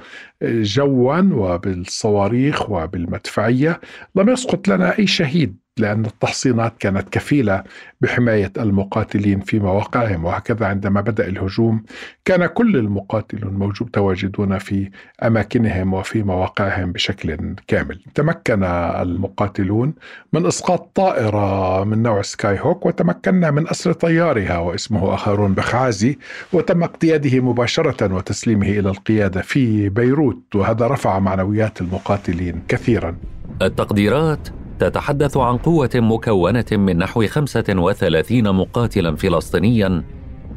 جوا 0.43 1.19
وبالصواريخ 1.33 2.71
وبالمدفعية 2.71 3.81
لم 4.15 4.29
يسقط 4.29 4.69
لنا 4.69 4.99
أي 4.99 5.07
شهيد. 5.07 5.64
لأن 5.79 6.07
التحصينات 6.07 6.73
كانت 6.79 7.09
كفيلة 7.09 7.63
بحماية 8.01 8.53
المقاتلين 8.59 9.41
في 9.41 9.59
مواقعهم 9.59 10.25
وهكذا 10.25 10.67
عندما 10.67 11.01
بدأ 11.01 11.27
الهجوم 11.27 11.83
كان 12.25 12.47
كل 12.47 12.77
المقاتلون 12.77 13.55
موجود 13.55 13.91
تواجدون 13.91 14.59
في 14.59 14.91
أماكنهم 15.23 15.95
وفي 15.95 16.23
مواقعهم 16.23 16.93
بشكل 16.93 17.55
كامل. 17.67 18.01
تمكن 18.15 18.65
المقاتلون 18.65 19.95
من 20.33 20.47
إسقاط 20.47 20.91
طائرة 20.95 21.85
من 21.85 22.03
نوع 22.03 22.23
سكاي 22.23 22.59
هوك 22.61 22.87
وتمكنا 22.87 23.51
من 23.51 23.69
أسر 23.69 23.93
طيارها 23.93 24.59
واسمه 24.59 25.15
أخارون 25.15 25.55
بخعازي 25.55 26.19
وتم 26.53 26.83
اقتياده 26.83 27.41
مباشرة 27.41 28.15
وتسليمه 28.15 28.69
إلى 28.69 28.91
القيادة 28.91 29.43
في 29.43 29.89
بيروت 29.89 30.55
وهذا 30.55 30.87
رفع 30.87 31.19
معنويات 31.19 31.81
المقاتلين 31.81 32.63
كثيرا. 32.69 33.17
التقديرات 33.63 34.49
تتحدث 34.81 35.37
عن 35.37 35.57
قوة 35.57 35.91
مكونة 35.95 36.65
من 36.73 36.99
نحو 36.99 37.27
35 37.27 38.53
مقاتلا 38.53 39.17
فلسطينيا 39.17 40.05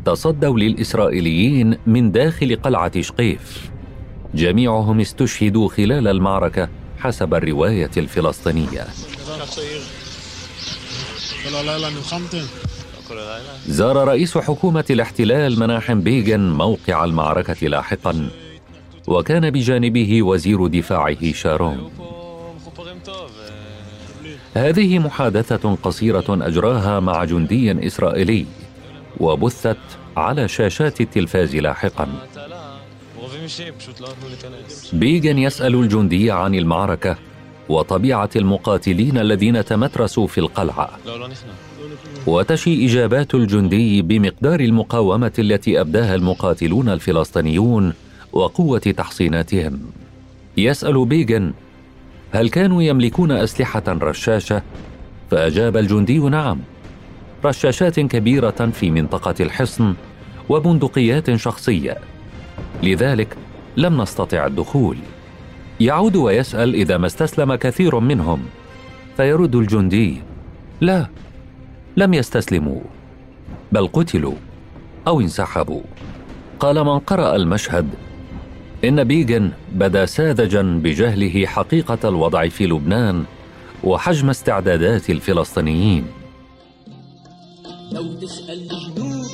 تصدوا 0.06 0.60
للإسرائيليين 0.60 1.78
من 1.88 2.12
داخل 2.12 2.56
قلعة 2.56 3.02
شقيف. 3.02 3.72
جميعهم 4.34 5.00
استشهدوا 5.00 5.70
خلال 5.70 6.08
المعركة 6.08 6.70
حسب 7.00 7.34
الرواية 7.34 7.92
الفلسطينية. 7.98 8.86
زار 13.68 14.08
رئيس 14.08 14.38
حكومة 14.38 14.86
الاحتلال 14.90 15.60
مناحم 15.60 16.02
بيغن 16.02 16.54
موقع 16.54 17.04
المعركة 17.04 17.68
لاحقا 17.68 18.30
وكان 19.08 19.50
بجانبه 19.50 20.24
وزير 20.24 20.68
دفاعه 20.68 21.34
شارون. 21.34 21.92
هذه 24.58 25.00
محادثة 25.00 25.76
قصيرة 25.84 26.26
أجراها 26.30 27.00
مع 27.00 27.24
جندي 27.24 27.88
إسرائيلي 27.88 28.46
وبثت 29.20 29.78
على 30.18 30.48
شاشات 30.48 31.02
التلفاز 31.02 31.56
لاحقا. 31.56 32.08
بيغن 34.94 35.38
يسأل 35.38 35.76
الجندي 35.76 36.32
عن 36.32 36.56
المعركة 36.56 37.18
وطبيعة 37.70 38.30
المقاتلين 38.36 39.18
الذين 39.18 39.66
تمترسوا 39.66 40.28
في 40.28 40.38
القلعة. 40.38 40.90
وتشي 42.28 42.86
إجابات 42.86 43.36
الجندي 43.36 44.02
بمقدار 44.02 44.60
المقاومة 44.60 45.34
التي 45.40 45.82
أبداها 45.82 46.16
المقاتلون 46.16 46.90
الفلسطينيون 46.90 47.94
وقوة 48.34 48.80
تحصيناتهم. 48.80 49.80
يسأل 50.58 51.06
بيغن 51.06 51.54
هل 52.32 52.50
كانوا 52.50 52.84
يملكون 52.84 53.32
أسلحة 53.32 53.84
رشاشة؟ 53.88 54.62
فأجاب 55.32 55.78
الجندي 55.78 56.20
نعم. 56.20 56.60
رشاشات 57.46 58.00
كبيرة 58.00 58.70
في 58.74 58.92
منطقة 58.92 59.36
الحصن 59.40 59.94
وبندقيات 60.50 61.36
شخصية. 61.36 61.98
لذلك 62.84 63.38
لم 63.78 64.02
نستطع 64.02 64.46
الدخول. 64.46 64.98
يعود 65.80 66.16
ويسأل 66.16 66.76
إذا 66.76 66.98
ما 66.98 67.08
استسلم 67.08 67.56
كثير 67.56 68.00
منهم. 68.00 68.46
فيرد 69.18 69.56
الجندي 69.56 70.22
لا 70.82 71.08
لم 71.98 72.14
يستسلموا 72.14 72.82
بل 73.72 73.88
قتلوا 73.88 74.36
أو 75.08 75.22
انسحبوا. 75.22 75.82
قال 76.60 76.84
من 76.84 77.00
قرأ 77.00 77.36
المشهد 77.36 77.90
إن 78.84 79.04
بيغن 79.04 79.52
بدا 79.72 80.06
ساذجا 80.06 80.62
بجهله 80.62 81.46
حقيقة 81.46 82.10
الوضع 82.10 82.50
في 82.50 82.66
لبنان 82.66 83.26
وحجم 83.84 84.30
استعدادات 84.30 85.10
الفلسطينيين. 85.10 86.08
لو 87.92 88.14
تسأل 88.14 88.62
الجنود 88.72 89.28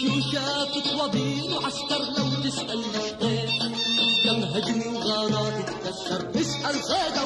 شو 0.00 0.20
شافت 0.32 0.86
وبيض 1.00 1.52
وعسكر 1.52 2.00
لو 2.18 2.50
تسأل 2.50 2.82
كم 4.24 4.42
هجم 4.42 4.94
وغارات 4.94 5.68
تكسر 5.68 6.40
اسأل 6.40 6.74
خيدة 6.74 7.22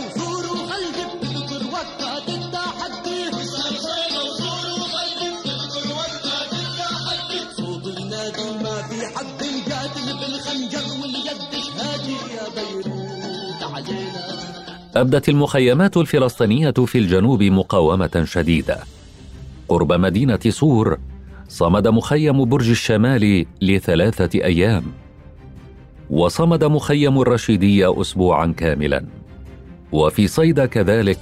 أبدت 14.97 15.29
المخيمات 15.29 15.97
الفلسطينية 15.97 16.71
في 16.71 16.99
الجنوب 16.99 17.43
مقاومة 17.43 18.25
شديدة. 18.25 18.79
قرب 19.69 19.93
مدينة 19.93 20.39
صور 20.49 20.99
صمد 21.49 21.89
مخيم 21.89 22.45
برج 22.45 22.71
الشمال 22.71 23.47
لثلاثة 23.63 24.45
أيام. 24.45 24.85
وصمد 26.11 26.65
مخيم 26.65 27.21
الرشيدية 27.21 28.01
أسبوعا 28.01 28.55
كاملا. 28.57 29.05
وفي 29.93 30.27
صيدا 30.27 30.67
كذلك 30.67 31.19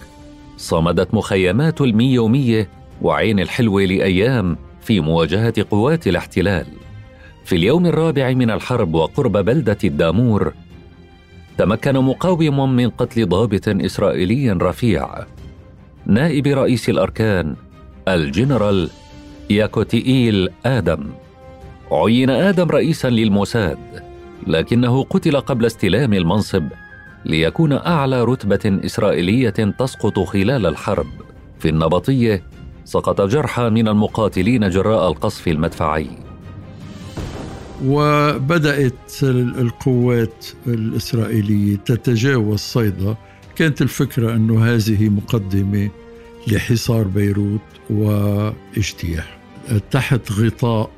صمدت 0.57 1.15
مخيمات 1.15 1.81
الميومية 1.81 2.69
وعين 3.03 3.41
الحلو 3.41 3.81
لأيام 3.81 4.57
في 4.81 5.01
مواجهة 5.01 5.55
قوات 5.71 6.07
الاحتلال. 6.07 6.67
في 7.45 7.57
اليوم 7.57 7.87
الرابع 7.87 8.33
من 8.33 8.51
الحرب 8.51 8.95
وقرب 8.95 9.33
بلدة 9.33 9.79
الدامور 9.85 10.53
تمكن 11.59 11.95
مقاوم 11.99 12.77
من 12.77 12.91
قتل 12.91 13.29
ضابط 13.29 13.69
إسرائيلي 13.69 14.53
رفيع. 14.53 15.09
نائب 16.07 16.47
رئيس 16.47 16.89
الأركان 16.89 17.57
الجنرال 18.09 18.91
ياكوتييل 19.51 20.49
آدم. 20.67 21.07
عين 21.93 22.31
آدم 22.31 22.69
رئيسا 22.69 23.11
للموساد 23.11 23.79
لكنه 24.47 25.05
قتل 25.05 25.41
قبل 25.41 25.67
استلام 25.67 26.13
المنصب 26.13 26.65
ليكون 27.25 27.73
أعلى 27.73 28.25
رتبة 28.25 28.81
إسرائيلية 28.85 29.51
تسقط 29.51 30.19
خلال 30.19 30.67
الحرب. 30.67 31.07
في 31.59 31.69
النبطية 31.69 32.43
سقط 32.85 33.21
جرحى 33.21 33.71
من 33.71 33.89
المقاتلين 33.89 34.69
جراء 34.69 35.09
القصف 35.09 35.49
المدفعي. 35.49 36.09
وبدأت 37.85 39.23
القوات 39.23 40.47
الإسرائيلية 40.67 41.77
تتجاوز 41.77 42.59
صيدا. 42.59 43.17
كانت 43.57 43.83
الفكرة 43.83 44.37
أنه 44.37 44.65
هذه 44.65 45.09
مقدمة 45.09 45.91
لحصار 46.47 47.03
بيروت 47.03 47.61
واجتياح 47.91 49.39
تحت 49.91 50.33
غطاء 50.33 50.91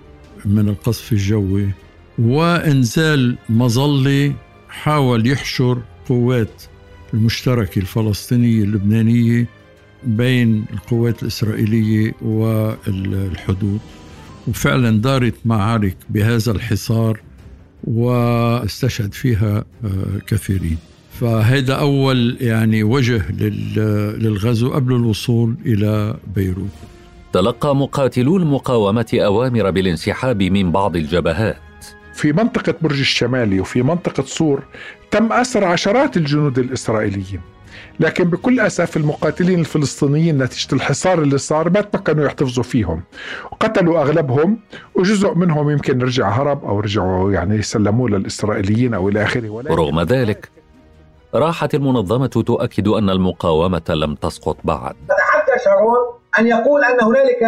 من 0.44 0.68
القصف 0.68 1.12
الجوي 1.12 1.70
وإنزال 2.18 3.36
مظلة 3.48 4.34
حاول 4.68 5.26
يحشر 5.26 5.82
قوات 6.08 6.62
المشتركة 7.14 7.78
الفلسطينية 7.78 8.62
اللبنانية 8.62 9.46
بين 10.04 10.64
القوات 10.72 11.22
الإسرائيلية 11.22 12.12
والحدود. 12.22 13.80
وفعلا 14.48 15.00
دارت 15.00 15.34
معارك 15.44 15.96
بهذا 16.10 16.52
الحصار 16.52 17.20
واستشهد 17.84 19.14
فيها 19.14 19.64
آه، 19.84 20.18
كثيرين. 20.26 20.78
فهذا 21.20 21.74
أول 21.74 22.36
يعني 22.40 22.82
وجه 22.82 23.32
للغزو 24.18 24.72
قبل 24.72 24.94
الوصول 24.94 25.54
إلى 25.66 26.16
بيروت. 26.34 26.70
تلقى 27.32 27.76
مقاتلو 27.76 28.36
المقاومة 28.36 29.06
أوامر 29.14 29.70
بالانسحاب 29.70 30.42
من 30.42 30.72
بعض 30.72 30.96
الجبهات. 30.96 31.56
في 32.14 32.32
منطقة 32.32 32.74
برج 32.82 32.98
الشمالي 32.98 33.60
وفي 33.60 33.82
منطقة 33.82 34.22
صور 34.22 34.62
تم 35.10 35.32
أسر 35.32 35.64
عشرات 35.64 36.16
الجنود 36.16 36.58
الإسرائيليين. 36.58 37.40
لكن 38.00 38.24
بكل 38.24 38.60
أسف 38.60 38.96
المقاتلين 38.96 39.60
الفلسطينيين 39.60 40.42
نتيجة 40.42 40.74
الحصار 40.74 41.18
اللي 41.18 41.38
صار 41.38 41.70
ما 41.70 41.80
تمكنوا 41.80 42.24
يحتفظوا 42.24 42.64
فيهم. 42.64 43.02
قتلوا 43.60 44.00
أغلبهم 44.00 44.58
وجزء 44.94 45.34
منهم 45.34 45.70
يمكن 45.70 46.02
رجع 46.02 46.28
هرب 46.28 46.64
أو 46.64 46.80
رجعوا 46.80 47.32
يعني 47.32 47.62
سلموه 47.62 48.10
للإسرائيليين 48.10 48.94
أو 48.94 49.08
إلى 49.08 49.22
آخره. 49.22 49.62
رغم 49.70 50.00
ذلك 50.00 50.50
راحت 51.34 51.74
المنظمة 51.74 52.26
تؤكد 52.26 52.88
أن 52.88 53.10
المقاومة 53.10 53.82
لم 53.88 54.14
تسقط 54.14 54.56
بعد. 54.64 54.94
تحدى 55.08 55.64
شارون 55.64 55.96
أن 56.38 56.46
يقول 56.46 56.84
أن 56.84 57.00
هنالك 57.00 57.42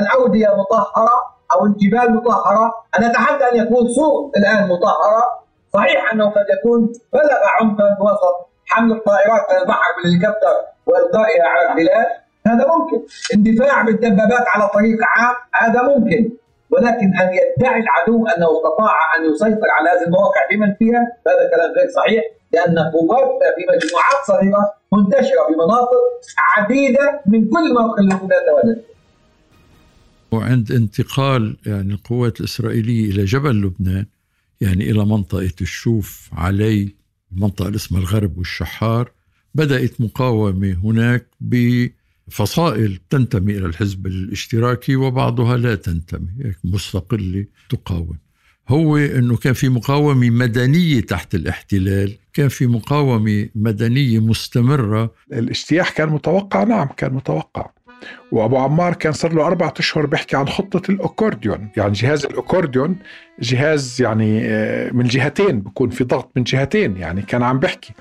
الأودية 0.00 0.48
مطهرة 0.48 1.10
أو 1.52 1.66
الجبال 1.66 2.14
مطهرة. 2.14 2.74
أنا 2.98 3.10
أتحدى 3.10 3.44
أن 3.44 3.66
يكون 3.66 3.88
سور 3.88 4.30
الآن 4.36 4.68
مطهرة. 4.68 5.22
صحيح 5.72 6.12
أنه 6.12 6.30
قد 6.30 6.46
يكون 6.58 6.92
بلغ 7.12 7.40
عمقا 7.60 7.84
وسط 8.00 8.51
حمل 8.72 8.92
الطائرات 8.92 9.62
البحر 9.62 9.88
بالهليكوبتر 9.96 10.56
والقائها 10.86 11.46
على 11.52 11.70
البلاد 11.70 12.06
هذا 12.46 12.64
ممكن. 12.74 12.98
اندفاع 13.34 13.82
بالدبابات 13.82 14.44
على 14.54 14.68
طريق 14.68 14.98
عام 15.02 15.34
هذا 15.62 15.82
ممكن. 15.82 16.30
ولكن 16.70 17.06
أن 17.20 17.28
يدعي 17.40 17.80
العدو 17.80 18.26
أنه 18.26 18.48
استطاع 18.56 18.94
أن 19.16 19.32
يسيطر 19.32 19.70
على 19.70 19.88
هذه 19.90 20.06
المواقع 20.06 20.40
بمن 20.50 20.74
فيها 20.74 21.02
هذا 21.26 21.50
كلام 21.54 21.70
غير 21.78 21.90
صحيح 21.96 22.22
لأن 22.52 22.78
قواتنا 22.78 23.48
في 23.56 23.62
مجموعات 23.72 24.18
صغيرة 24.26 24.74
منتشرة 24.92 25.46
في 25.48 25.54
مناطق 25.54 26.02
عديدة 26.56 27.20
من 27.26 27.48
كل 27.48 27.78
التي 27.98 28.28
تولد 28.28 28.82
وعند 30.32 30.72
انتقال 30.72 31.56
يعني 31.66 31.92
القوات 31.92 32.40
الإسرائيلية 32.40 33.10
إلى 33.10 33.24
جبل 33.24 33.50
لبنان 33.50 34.06
يعني 34.60 34.90
إلى 34.90 35.04
منطقة 35.04 35.54
الشوف 35.60 36.30
علي 36.36 36.94
المنطقة 37.36 37.66
اللي 37.66 37.76
اسمها 37.76 38.00
الغرب 38.00 38.38
والشحار 38.38 39.10
بدأت 39.54 40.00
مقاومة 40.00 40.72
هناك 40.84 41.26
بفصائل 41.40 42.98
تنتمي 43.10 43.58
إلى 43.58 43.66
الحزب 43.66 44.06
الاشتراكي 44.06 44.96
وبعضها 44.96 45.56
لا 45.56 45.74
تنتمي 45.74 46.28
مستقلة 46.64 47.46
تقاوم. 47.68 48.18
هو 48.68 48.96
أنه 48.96 49.36
كان 49.36 49.52
في 49.52 49.68
مقاومة 49.68 50.30
مدنية 50.30 51.00
تحت 51.00 51.34
الاحتلال 51.34 52.16
كان 52.32 52.48
في 52.48 52.66
مقاومة 52.66 53.48
مدنية 53.54 54.18
مستمرة. 54.18 55.14
الاجتياح 55.32 55.90
كان 55.90 56.08
متوقع 56.08 56.64
نعم 56.64 56.88
كان 56.96 57.14
متوقع. 57.14 57.70
وأبو 58.32 58.56
عمار 58.56 58.94
كان 58.94 59.12
صار 59.12 59.32
له 59.32 59.46
أربع 59.46 59.72
أشهر 59.78 60.06
بيحكي 60.06 60.36
عن 60.36 60.48
خطة 60.48 60.90
الأكورديون. 60.90 61.68
يعني 61.76 61.92
جهاز 61.92 62.26
الأكورديون 62.26 62.96
جهاز 63.40 64.02
يعني 64.02 64.40
آه، 64.44 64.90
من 64.92 65.04
جهتين 65.04 65.60
بكون 65.60 65.90
في 65.90 66.04
ضغط 66.04 66.30
من 66.36 66.42
جهتين 66.42 66.96
يعني 66.96 67.22
كان 67.22 67.42
عم 67.42 67.58
بيحكي. 67.58 67.92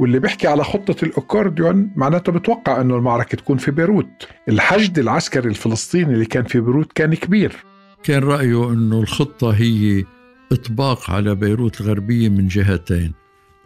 واللي 0.00 0.18
بيحكي 0.18 0.48
على 0.48 0.64
خطة 0.64 1.04
الأكورديون 1.04 1.90
معناته 1.96 2.32
بتوقع 2.32 2.80
إنه 2.80 2.96
المعركة 2.96 3.36
تكون 3.36 3.56
في 3.56 3.70
بيروت. 3.70 4.28
الحشد 4.48 4.98
العسكري 4.98 5.48
الفلسطيني 5.48 6.14
اللي 6.14 6.26
كان 6.26 6.44
في 6.44 6.60
بيروت 6.60 6.92
كان 6.92 7.14
كبير. 7.14 7.56
كان 8.02 8.22
رأيه 8.22 8.72
إنه 8.72 9.00
الخطة 9.00 9.50
هي 9.50 10.04
إطباق 10.52 11.10
على 11.10 11.34
بيروت 11.34 11.80
الغربية 11.80 12.28
من 12.28 12.48
جهتين 12.48 13.12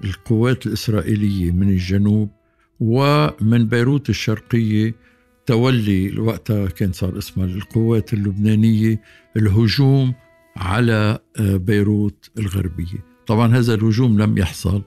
القوات 0.04 0.66
الإسرائيلية 0.66 1.52
من 1.52 1.68
الجنوب 1.68 2.30
ومن 2.80 3.66
بيروت 3.66 4.10
الشرقية 4.10 4.94
تولي 5.46 6.18
وقتها 6.20 6.66
كان 6.66 6.92
صار 6.92 7.18
اسمها 7.18 7.46
القوات 7.46 8.12
اللبنانية 8.12 9.00
الهجوم 9.36 10.14
على 10.56 11.18
آه، 11.40 11.56
بيروت 11.56 12.30
الغربية. 12.38 13.04
طبعا 13.26 13.56
هذا 13.56 13.74
الهجوم 13.74 14.22
لم 14.22 14.38
يحصل 14.38 14.82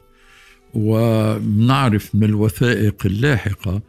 ونعرف 0.73 2.15
من 2.15 2.23
الوثائق 2.23 3.05
اللاحقة 3.05 3.81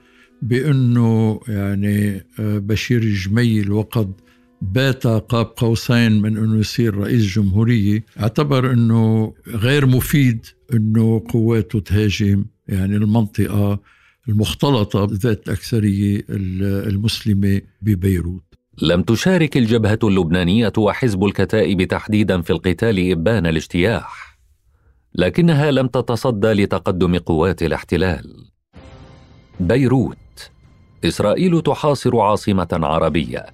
بأنه 0.42 1.40
يعني 1.48 2.26
آه، 2.40 2.59
بشير 2.59 3.02
الجميل 3.02 3.72
وقد 3.72 4.12
بات 4.62 5.06
قاب 5.06 5.46
قوسين 5.56 6.22
من 6.22 6.37
أنه 6.37 6.59
يصير 6.59 6.94
رئيس 6.94 7.35
جمهورية. 7.35 8.04
اعتبر 8.20 8.72
أنه 8.72 9.35
غير 9.48 9.87
مفيد 9.87 10.46
أنه 10.72 11.22
قواته 11.28 11.80
تهاجم 11.80 12.44
يعني 12.68 12.96
المنطقة 12.96 13.80
المختلطة 14.31 15.09
ذات 15.12 15.49
الأكثرية 15.49 16.25
المسلمة 16.88 17.61
ببيروت. 17.83 18.43
لم 18.83 19.03
تشارك 19.03 19.57
الجبهة 19.57 19.99
اللبنانية 20.05 20.73
وحزب 20.79 21.25
الكتائب 21.25 21.83
تحديدا 21.83 22.43
في 22.43 22.51
القتال 22.51 23.11
إبان 23.12 23.47
الاجتياح 23.47 24.38
لكنها 25.14 25.71
لم 25.71 25.87
تتصدى 25.87 26.53
لتقدم 26.53 27.19
قوات 27.19 27.62
الاحتلال. 27.62 28.47
بيروت 29.61 30.51
إسرائيل 31.05 31.62
تحاصر 31.62 32.21
عاصمة 32.21 32.69
عربية. 32.73 33.47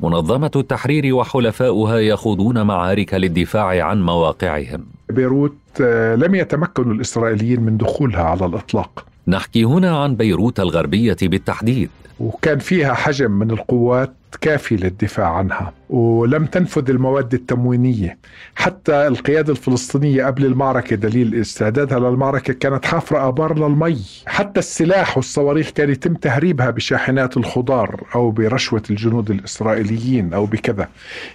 منظمة 0.00 0.50
التحرير 0.56 1.14
وحلفاؤها 1.14 1.98
يخوضون 1.98 2.62
معارك 2.62 3.14
للدفاع 3.14 3.86
عن 3.86 4.02
مواقعهم. 4.02 4.86
بيروت 5.10 5.56
آه، 5.80 6.14
لم 6.14 6.34
يتمكن 6.34 6.90
الإسرائيليين 6.90 7.60
من 7.60 7.76
دخولها 7.76 8.22
على 8.22 8.46
الإطلاق. 8.46 9.13
نحكي 9.28 9.64
هنا 9.64 9.98
عن 9.98 10.16
بيروت 10.16 10.60
الغربية 10.60 11.16
بالتحديد. 11.22 11.90
وكان 12.20 12.58
فيها 12.58 12.94
حجم 12.94 13.30
من 13.30 13.50
القوات 13.50 14.12
كافي 14.40 14.76
للدفاع 14.76 15.36
عنها 15.36 15.72
ولم 15.90 16.46
تنفذ 16.46 16.90
المواد 16.90 17.34
التموينية. 17.34 18.18
حتى 18.54 19.06
القيادة 19.06 19.52
الفلسطينية 19.52 20.24
قبل 20.24 20.44
المعركة 20.44 20.96
دليل 20.96 21.34
استعدادها 21.34 21.98
للمعركة 21.98 22.52
كانت 22.52 22.84
حافرة 22.84 23.28
آبار 23.28 23.58
للمي. 23.58 24.02
حتى 24.26 24.60
السلاح 24.60 25.16
والصواريخ 25.16 25.70
كان 25.70 25.90
يتم 25.90 26.14
تهريبها 26.14 26.70
بشاحنات 26.70 27.36
الخضار 27.36 28.06
أو 28.14 28.30
برشوة 28.30 28.82
الجنود 28.90 29.30
الإسرائيليين 29.30 30.34
أو 30.34 30.46
بكذا. 30.46 30.88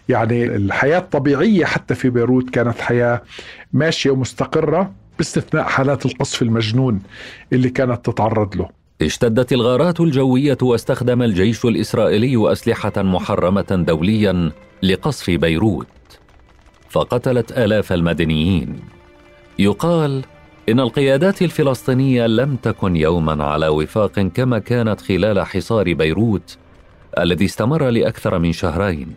يعني 0.10 0.43
الحياة 0.43 0.99
الطبيعية 0.99 1.65
حتى 1.65 1.95
في 1.95 2.10
بيروت 2.10 2.49
كانت 2.49 2.80
حياة 2.82 3.21
ماشية 3.73 4.10
ومستقرة. 4.10 4.91
باستثناء 5.19 5.63
حالات 5.63 6.05
القصف 6.05 6.41
المجنون 6.41 7.01
اللي 7.53 7.69
كانت 7.69 8.05
تتعرض 8.05 8.55
له. 8.55 8.69
اشتدت 9.01 9.53
الغارات 9.53 9.99
الجوية 9.99 10.58
واستخدم 10.62 11.21
الجيش 11.21 11.65
الإسرائيلي 11.65 12.51
أسلحة 12.51 12.93
محرمة 12.97 13.84
دوليا 13.88 14.51
لقصف 14.84 15.29
بيروت. 15.29 15.88
فقتلت 16.89 17.51
آلاف 17.51 17.93
المدنيين. 17.93 18.79
يقال 19.60 20.23
إن 20.69 20.79
القيادات 20.79 21.41
الفلسطينية 21.41 22.27
لم 22.27 22.55
تكن 22.55 22.95
يوما 22.95 23.43
على 23.43 23.67
وفاق 23.67 24.19
كما 24.19 24.60
كانت 24.60 25.01
خلال 25.01 25.45
حصار 25.45 25.93
بيروت 25.93 26.58
الذي 27.19 27.45
استمر 27.45 27.89
لأكثر 27.89 28.39
من 28.39 28.51
شهرين. 28.51 29.15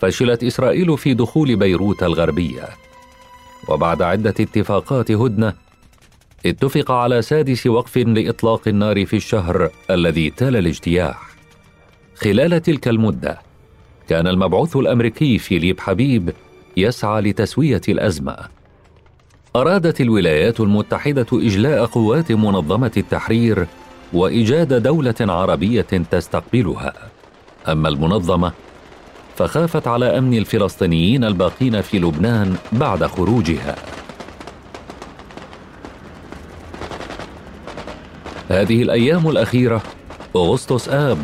فشلت 0.00 0.44
إسرائيل 0.44 0.98
في 0.98 1.14
دخول 1.14 1.56
بيروت 1.56 2.02
الغربية. 2.02 2.68
وبعد 3.68 4.02
عدة 4.02 4.30
اتفاقات 4.30 5.10
هدنة 5.10 5.52
اتفق 6.46 6.90
على 6.90 7.22
سادس 7.22 7.66
وقف 7.66 7.96
لإطلاق 7.98 8.68
النار 8.68 9.06
في 9.06 9.16
الشهر 9.16 9.70
الذي 9.90 10.30
تلا 10.30 10.58
الاجتياح. 10.58 11.28
خلال 12.16 12.62
تلك 12.62 12.88
المدة 12.88 13.40
كان 14.08 14.26
المبعوث 14.26 14.76
الأمريكي 14.76 15.38
فيليب 15.38 15.80
حبيب 15.80 16.32
يسعى 16.76 17.22
لتسوية 17.22 17.80
الأزمة. 17.88 18.36
أرادت 19.56 20.00
الولايات 20.00 20.60
المتحدة 20.60 21.26
إجلاء 21.32 21.86
قوات 21.86 22.32
منظمة 22.32 22.92
التحرير 22.96 23.66
وإيجاد 24.12 24.82
دولة 24.82 25.14
عربية 25.20 25.80
تستقبلها. 26.10 26.92
أما 27.68 27.88
المنظمة 27.88 28.52
فخافت 29.36 29.86
على 29.86 30.18
أمن 30.18 30.38
الفلسطينيين 30.38 31.24
الباقين 31.24 31.80
في 31.80 31.98
لبنان 31.98 32.56
بعد 32.72 33.04
خروجها. 33.04 33.76
هذه 38.48 38.82
الأيام 38.82 39.28
الأخيرة 39.28 39.82
أغسطس 40.36 40.88
آب 40.88 41.18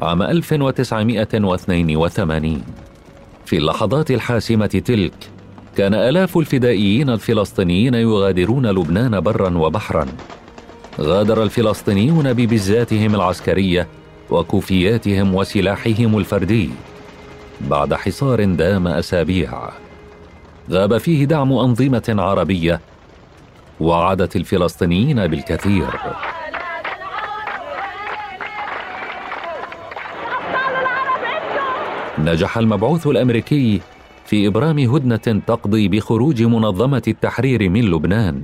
عام 0.00 0.22
1982 0.22 2.62
في 3.46 3.56
اللحظات 3.56 4.10
الحاسمة 4.10 4.66
تلك 4.66 5.14
كان 5.76 5.94
آلاف 5.94 6.38
الفدائيين 6.38 7.10
الفلسطينيين 7.10 7.94
يغادرون 7.94 8.66
لبنان 8.66 9.20
برا 9.20 9.58
وبحرا. 9.58 10.06
غادر 11.00 11.42
الفلسطينيون 11.42 12.32
ببزاتهم 12.32 13.14
العسكرية 13.14 13.88
وكوفياتهم 14.30 15.34
وسلاحهم 15.34 16.18
الفردي. 16.18 16.70
بعد 17.60 17.94
حصار 17.94 18.44
دام 18.44 18.88
أسابيع. 18.88 19.70
غاب 20.70 20.98
فيه 20.98 21.24
دعم 21.24 21.52
أنظمة 21.52 22.02
عربية 22.08 22.80
وعدت 23.80 24.36
الفلسطينيين 24.36 25.26
بالكثير. 25.26 25.86
نجح 32.18 32.58
المبعوث 32.58 33.06
الأمريكي 33.06 33.80
في 34.26 34.46
إبرام 34.46 34.78
هدنة 34.78 35.42
تقضي 35.46 35.88
بخروج 35.88 36.42
منظمة 36.42 37.02
التحرير 37.08 37.68
من 37.68 37.84
لبنان 37.90 38.42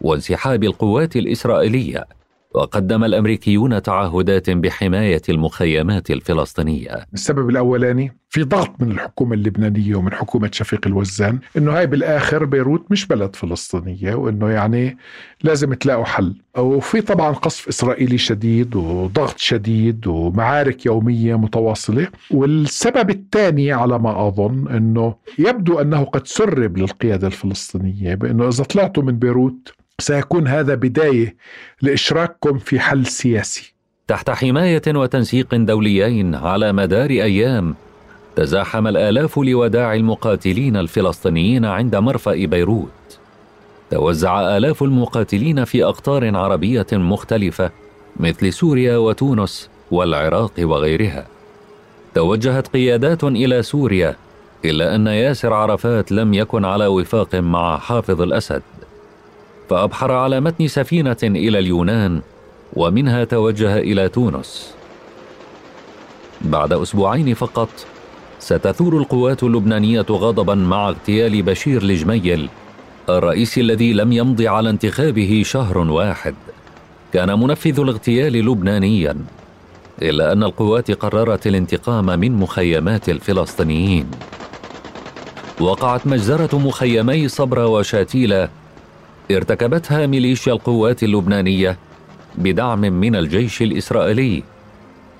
وانسحاب 0.00 0.64
القوات 0.64 1.16
الإسرائيلية. 1.16 2.17
وقدم 2.54 3.04
الأمريكيون 3.04 3.82
تعهدات 3.82 4.50
بحماية 4.50 5.22
المخيمات 5.28 6.10
الفلسطينية. 6.10 7.06
السبب 7.14 7.48
الأولاني 7.50 8.12
في 8.30 8.42
ضغط 8.42 8.82
من 8.82 8.90
الحكومة 8.90 9.34
اللبنانية 9.34 9.96
ومن 9.96 10.12
حكومة 10.12 10.50
شفيق 10.52 10.86
الوزان 10.86 11.38
إنه 11.56 11.78
هاي 11.78 11.86
بالآخر 11.86 12.44
بيروت 12.44 12.86
مش 12.90 13.06
بلد 13.06 13.36
فلسطينية 13.36 14.14
وإنه 14.14 14.50
يعني 14.50 14.96
لازم 15.42 15.74
تلاقوا 15.74 16.04
حل. 16.04 16.34
وفي 16.58 17.00
طبعا 17.00 17.32
قصف 17.32 17.68
إسرائيلي 17.68 18.18
شديد 18.18 18.76
وضغط 18.76 19.38
شديد 19.38 20.06
ومعارك 20.06 20.86
يومية 20.86 21.38
متواصلة، 21.38 22.08
والسبب 22.30 23.10
الثاني 23.10 23.72
على 23.72 23.98
ما 23.98 24.28
أظن 24.28 24.68
إنه 24.68 25.14
يبدو 25.38 25.80
أنه 25.80 26.04
قد 26.04 26.26
سرب 26.26 26.78
للقيادة 26.78 27.26
الفلسطينية 27.26 28.14
بإنه 28.14 28.48
إذا 28.48 28.64
طلعتوا 28.64 29.02
من 29.02 29.18
بيروت 29.18 29.72
سيكون 30.00 30.48
هذا 30.48 30.74
بداية 30.74 31.36
لإشراككم 31.82 32.58
في 32.58 32.80
حل 32.80 33.06
سياسي. 33.06 33.74
تحت 34.08 34.30
حماية 34.30 34.82
وتنسيق 34.88 35.54
دوليين 35.54 36.34
على 36.34 36.72
مدار 36.72 37.10
أيام 37.10 37.74
تزاحم 38.36 38.86
الآلاف 38.86 39.38
لوداع 39.38 39.94
المقاتلين 39.94 40.76
الفلسطينيين 40.76 41.64
عند 41.64 41.96
مرفأ 41.96 42.46
بيروت. 42.46 43.18
توزع 43.90 44.56
آلاف 44.56 44.82
المقاتلين 44.82 45.64
في 45.64 45.84
أقطار 45.84 46.36
عربية 46.36 46.86
مختلفة 46.92 47.70
مثل 48.16 48.52
سوريا 48.52 48.96
وتونس 48.96 49.70
والعراق 49.90 50.52
وغيرها. 50.58 51.26
توجهت 52.14 52.68
قيادات 52.68 53.24
إلى 53.24 53.62
سوريا 53.62 54.16
إلا 54.64 54.94
أن 54.94 55.06
ياسر 55.06 55.52
عرفات 55.52 56.12
لم 56.12 56.34
يكن 56.34 56.64
على 56.64 56.86
وفاق 56.86 57.34
مع 57.34 57.78
حافظ 57.78 58.22
الأسد. 58.22 58.62
فأبحر 59.68 60.12
على 60.12 60.40
متن 60.40 60.68
سفينة 60.68 61.16
إلى 61.22 61.58
اليونان 61.58 62.20
ومنها 62.72 63.24
توجه 63.24 63.78
إلى 63.78 64.08
تونس. 64.08 64.74
بعد 66.40 66.72
أسبوعين 66.72 67.34
فقط 67.34 67.68
ستثور 68.38 68.98
القوات 68.98 69.42
اللبنانية 69.42 70.06
غضبا 70.10 70.54
مع 70.54 70.88
اغتيال 70.88 71.42
بشير 71.42 71.82
الجميل 71.82 72.48
الرئيس 73.08 73.58
الذي 73.58 73.92
لم 73.92 74.12
يمض 74.12 74.42
على 74.42 74.70
انتخابه 74.70 75.42
شهر 75.44 75.78
واحد. 75.78 76.34
كان 77.12 77.40
منفذ 77.40 77.80
الاغتيال 77.80 78.32
لبنانيا 78.32 79.16
إلا 80.02 80.32
أن 80.32 80.42
القوات 80.42 80.90
قررت 80.90 81.46
الانتقام 81.46 82.06
من 82.06 82.32
مخيمات 82.32 83.08
الفلسطينيين. 83.08 84.10
وقعت 85.60 86.06
مجزرة 86.06 86.58
مخيمي 86.58 87.28
صبرا 87.28 87.64
وشاتيلا 87.64 88.48
ارتكبتها 89.30 90.06
ميليشيا 90.06 90.52
القوات 90.52 91.02
اللبنانية 91.02 91.78
بدعم 92.38 92.80
من 92.80 93.16
الجيش 93.16 93.62
الإسرائيلي 93.62 94.42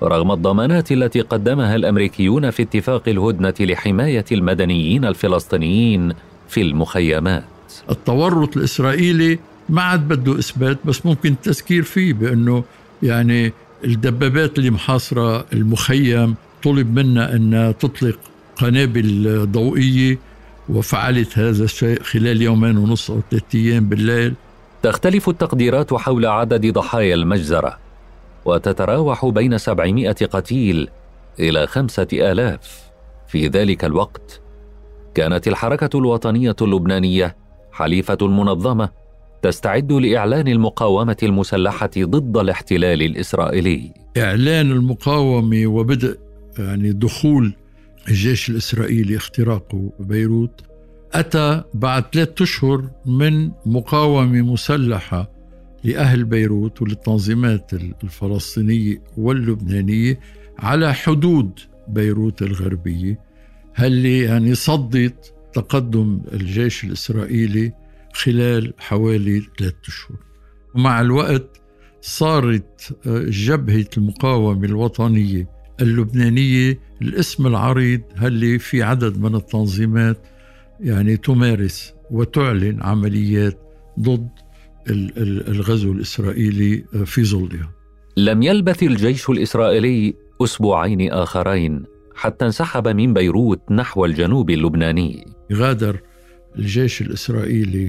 رغم 0.03 0.31
الضمانات 0.31 0.91
التي 0.91 1.21
قدمها 1.21 1.75
الأمريكيون 1.75 2.49
في 2.49 2.63
اتفاق 2.63 3.09
الهدنة 3.09 3.53
لحماية 3.59 4.25
المدنيين 4.31 5.05
الفلسطينيين 5.05 6.13
في 6.49 6.61
المخيمات. 6.61 7.43
التورط 7.89 8.57
الإسرائيلي 8.57 9.39
ما 9.69 9.81
عاد 9.81 10.07
بده 10.07 10.39
إثبات 10.39 10.77
بس 10.85 11.05
ممكن 11.05 11.31
التذكير 11.31 11.83
فيه 11.83 12.13
بأنه 12.13 12.63
يعني 13.03 13.53
الدبابات 13.85 14.57
اللي 14.57 14.69
محاصره 14.69 15.45
المخيم 15.53 16.35
طلب 16.63 16.99
منا 16.99 17.35
أن 17.35 17.73
تطلق 17.79 18.19
قنابل 18.55 19.45
ضوئية 19.51 20.17
وفعلت 20.69 21.37
هذا 21.37 21.63
الشيء 21.63 22.03
خلال 22.03 22.41
يومين 22.41 22.77
ونص 22.77 23.11
أو 23.11 23.21
ثلاثة 23.31 23.59
أيام 23.59 23.89
بالليل. 23.89 24.33
تختلف 24.83 25.29
التقديرات 25.29 25.93
حول 25.93 26.25
عدد 26.25 26.73
ضحايا 26.73 27.15
المجزرة 27.15 27.77
وتتراوح 28.45 29.25
بين 29.25 29.57
700 29.57 30.11
قتيل 30.11 30.89
إلى 31.39 31.67
خمسة 31.67 32.07
آلاف. 32.13 32.89
في 33.27 33.47
ذلك 33.47 33.85
الوقت 33.85 34.41
كانت 35.15 35.47
الحركة 35.47 35.99
الوطنية 35.99 36.55
اللبنانية 36.61 37.35
حليفة 37.71 38.17
المنظمه 38.21 38.89
تستعد 39.41 39.91
لإعلان 39.91 40.47
المقاومة 40.47 41.17
المسلحة 41.23 41.89
ضد 41.97 42.37
الاحتلال 42.37 43.01
الإسرائيلي. 43.01 43.91
إعلان 44.17 44.71
المقاومة 44.71 45.67
وبدء 45.67 46.17
يعني 46.57 46.91
دخول 46.91 47.53
الجيش 48.07 48.49
الإسرائيلي 48.49 49.15
اختراق 49.17 49.75
بيروت 49.99 50.61
أتى 51.13 51.63
بعد 51.73 52.03
ثلاثة 52.13 52.43
أشهر 52.43 52.89
من 53.05 53.51
مقاومة 53.65 54.41
مسلحة 54.41 55.31
لأهل 55.83 56.23
بيروت 56.23 56.81
وللتنظيمات 56.81 57.71
الفلسطينية 58.03 59.01
واللبنانية 59.17 60.19
على 60.59 60.93
حدود 60.93 61.59
بيروت 61.87 62.41
الغربية 62.41 63.19
اللي 63.79 64.19
يعني 64.19 64.55
صدت 64.55 65.33
تقدم 65.53 66.21
الجيش 66.33 66.83
الإسرائيلي 66.83 67.73
خلال 68.13 68.73
حوالي 68.77 69.41
ثلاثة 69.59 69.75
أشهر. 69.87 70.17
ومع 70.75 71.01
الوقت 71.01 71.61
صارت 72.01 72.97
جبهة 73.29 73.85
المقاومة 73.97 74.65
الوطنية 74.65 75.49
اللبنانية 75.81 76.79
الاسم 77.01 77.47
العريض 77.47 78.01
اللي 78.23 78.59
في 78.59 78.83
عدد 78.83 79.17
من 79.17 79.35
التنظيمات 79.35 80.17
يعني 80.79 81.17
تمارس 81.17 81.93
وتعلن 82.11 82.81
عمليات 82.81 83.59
ضد 83.99 84.29
الغزو 85.47 85.91
الإسرائيلي 85.91 86.85
آه، 86.95 87.03
في 87.03 87.23
ظلها؟ 87.23 87.71
لم 88.17 88.43
يلبث 88.43 88.83
الجيش 88.83 89.29
الإسرائيلي 89.29 90.13
أسبوعين 90.41 91.11
آخرين 91.11 91.83
حتى 92.15 92.45
انسحب 92.45 92.87
من 92.87 93.13
بيروت 93.13 93.71
نحو 93.71 94.05
الجنوب 94.05 94.49
اللبناني. 94.49 95.25
غادر 95.53 95.99
الجيش 96.55 97.01
الإسرائيلي 97.01 97.87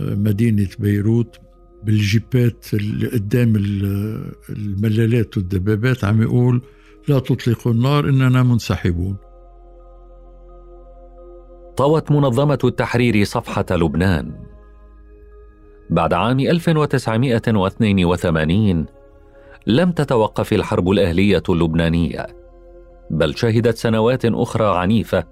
آه، 0.00 0.14
مدينة 0.14 0.68
بيروت 0.78 1.36
بالجيبات 1.84 2.66
اللي 2.74 3.06
قدام 3.06 3.56
الملالات 4.50 5.36
والدبابات 5.36 6.04
عم 6.04 6.22
يقول 6.22 6.62
لا 7.08 7.18
تطلقوا 7.18 7.72
النار 7.72 8.04
إننا 8.04 8.42
منسحبون. 8.42 9.16
طوت 11.76 12.10
منظمة 12.10 12.58
التحرير 12.64 13.24
صفحة 13.24 13.66
لبنان. 13.70 14.32
بعد 15.90 16.14
عام 16.14 16.40
1982 16.40 18.86
لم 19.66 19.92
تتوقف 19.92 20.52
الحرب 20.52 20.90
الأهلية 20.90 21.42
اللبنانية 21.48 22.26
بل 23.10 23.36
شهدت 23.36 23.76
سنوات 23.76 24.24
أخرى 24.24 24.78
عنيفة 24.78 25.24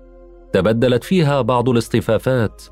تبدلت 0.52 1.04
فيها 1.04 1.40
بعض 1.40 1.68
الاصطفافات 1.68 2.62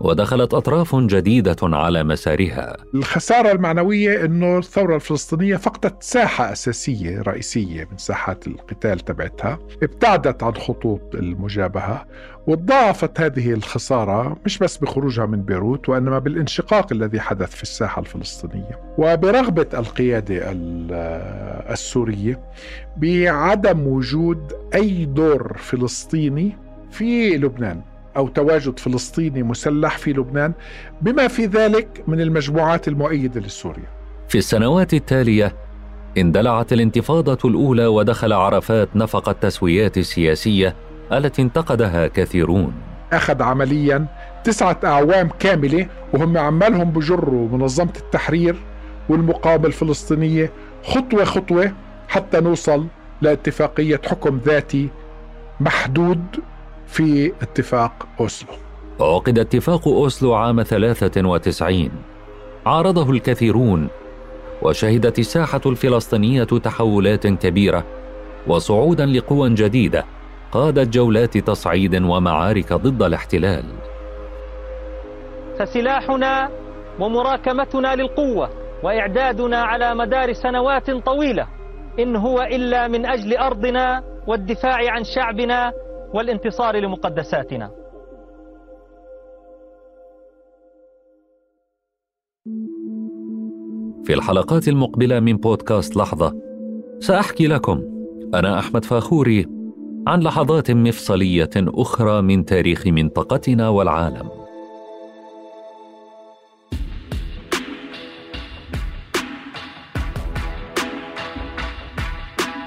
ودخلت 0.00 0.54
أطراف 0.54 0.96
جديدة 0.96 1.56
على 1.62 2.04
مسارها. 2.04 2.76
الخسارة 2.94 3.52
المعنوية 3.52 4.24
أنه 4.24 4.58
الثورة 4.58 4.94
الفلسطينية 4.96 5.56
فقدت 5.56 6.02
ساحة 6.02 6.52
أساسية 6.52 7.22
رئيسية 7.22 7.88
من 7.90 7.96
ساحات 7.96 8.46
القتال 8.46 9.00
تبعتها 9.00 9.58
ابتعدت 9.82 10.42
عن 10.42 10.54
خطوط 10.54 11.14
المجابهة 11.14 12.06
وتضاعفت 12.46 13.20
هذه 13.20 13.52
الخسارة 13.52 14.36
مش 14.44 14.58
بس 14.58 14.76
بخروجها 14.76 15.26
من 15.26 15.42
بيروت 15.42 15.88
وإنما 15.88 16.18
بالانشقاق 16.18 16.92
الذي 16.92 17.20
حدث 17.20 17.54
في 17.54 17.62
الساحة 17.62 18.00
الفلسطينية. 18.00 18.94
وبرغبة 18.98 19.66
القيادة 19.74 20.42
السورية 21.72 22.40
بعدم 22.96 23.86
وجود 23.86 24.52
أي 24.74 25.04
دور 25.04 25.56
فلسطيني 25.58 26.56
في 26.90 27.36
لبنان. 27.36 27.80
أو 28.16 28.28
تواجد 28.28 28.78
فلسطيني 28.78 29.42
مسلح 29.42 29.98
في 29.98 30.12
لبنان 30.12 30.52
بما 31.02 31.28
في 31.28 31.46
ذلك 31.46 32.04
من 32.06 32.20
المجموعات 32.20 32.88
المؤيدة 32.88 33.40
لسوريا. 33.40 33.88
في 34.28 34.38
السنوات 34.38 34.94
التالية 34.94 35.52
اندلعت 36.18 36.72
الانتفاضة 36.72 37.38
الأولى 37.44 37.86
ودخل 37.86 38.32
عرفات 38.32 38.88
نفق 38.96 39.28
التسويات 39.28 39.98
السياسية 39.98 40.76
التي 41.12 41.42
انتقدها 41.42 42.06
كثيرون. 42.06 42.72
أخذ 43.12 43.42
عمليا 43.42 44.06
تسعة 44.44 44.80
أعوام 44.84 45.28
كاملة 45.38 45.86
وهم 46.12 46.38
عمالهم 46.38 46.90
بجروا 46.90 47.48
منظمة 47.48 47.92
التحرير 47.96 48.56
والمقاومة 49.08 49.66
الفلسطينية 49.66 50.50
خطوة 50.84 51.24
خطوة 51.24 51.72
حتى 52.08 52.40
نوصل 52.40 52.86
لاتفاقية 53.22 54.00
حكم 54.06 54.40
ذاتي 54.46 54.88
محدود 55.60 56.22
في 56.90 57.32
اتفاق 57.42 58.08
أوسلو. 58.20 58.48
عقد 59.00 59.38
اتفاق 59.38 59.88
أوسلو 59.88 60.34
عام 60.34 60.62
93 60.62 61.90
عارضه 62.66 63.10
الكثيرون 63.10 63.88
وشهدت 64.62 65.18
الساحة 65.18 65.60
الفلسطينية 65.66 66.44
تحولات 66.44 67.26
كبيرة 67.26 67.84
وصعودا 68.46 69.06
لقوى 69.06 69.54
جديدة 69.54 70.04
قادت 70.52 70.88
جولات 70.88 71.38
تصعيد 71.38 72.02
ومعارك 72.02 72.72
ضد 72.72 73.02
الاحتلال. 73.02 73.64
فسلاحنا 75.58 76.50
ومراكمتنا 77.00 77.94
للقوة 77.94 78.50
وإعدادنا 78.82 79.62
على 79.62 79.94
مدار 79.94 80.32
سنوات 80.32 80.90
طويلة 80.90 81.46
إن 81.98 82.16
هو 82.16 82.42
إلا 82.42 82.88
من 82.88 83.06
أجل 83.06 83.36
أرضنا 83.36 84.02
والدفاع 84.26 84.92
عن 84.92 85.04
شعبنا 85.04 85.72
والانتصار 86.14 86.76
لمقدساتنا. 86.76 87.70
في 94.04 94.14
الحلقات 94.14 94.68
المقبلة 94.68 95.20
من 95.20 95.36
بودكاست 95.36 95.96
لحظة 95.96 96.40
سأحكي 97.00 97.46
لكم 97.46 97.82
أنا 98.34 98.58
أحمد 98.58 98.84
فاخوري 98.84 99.46
عن 100.06 100.20
لحظات 100.20 100.70
مفصلية 100.70 101.50
أخرى 101.56 102.22
من 102.22 102.44
تاريخ 102.44 102.86
منطقتنا 102.86 103.68
والعالم. 103.68 104.30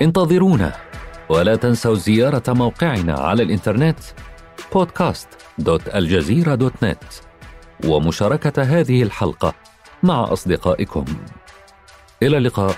انتظرونا. 0.02 0.93
ولا 1.30 1.56
تنسوا 1.56 1.96
زيارة 1.96 2.44
موقعنا 2.48 3.14
على 3.14 3.44
الإنترنت 3.44 4.00
podcast.aljazeera.net 4.76 7.24
ومشاركة 7.86 8.64
هذه 8.64 9.04
الحلقة 9.04 9.54
مع 10.04 10.34
أصدقائكم. 10.34 11.06
إلى 12.24 12.38
اللقاء. 12.38 12.76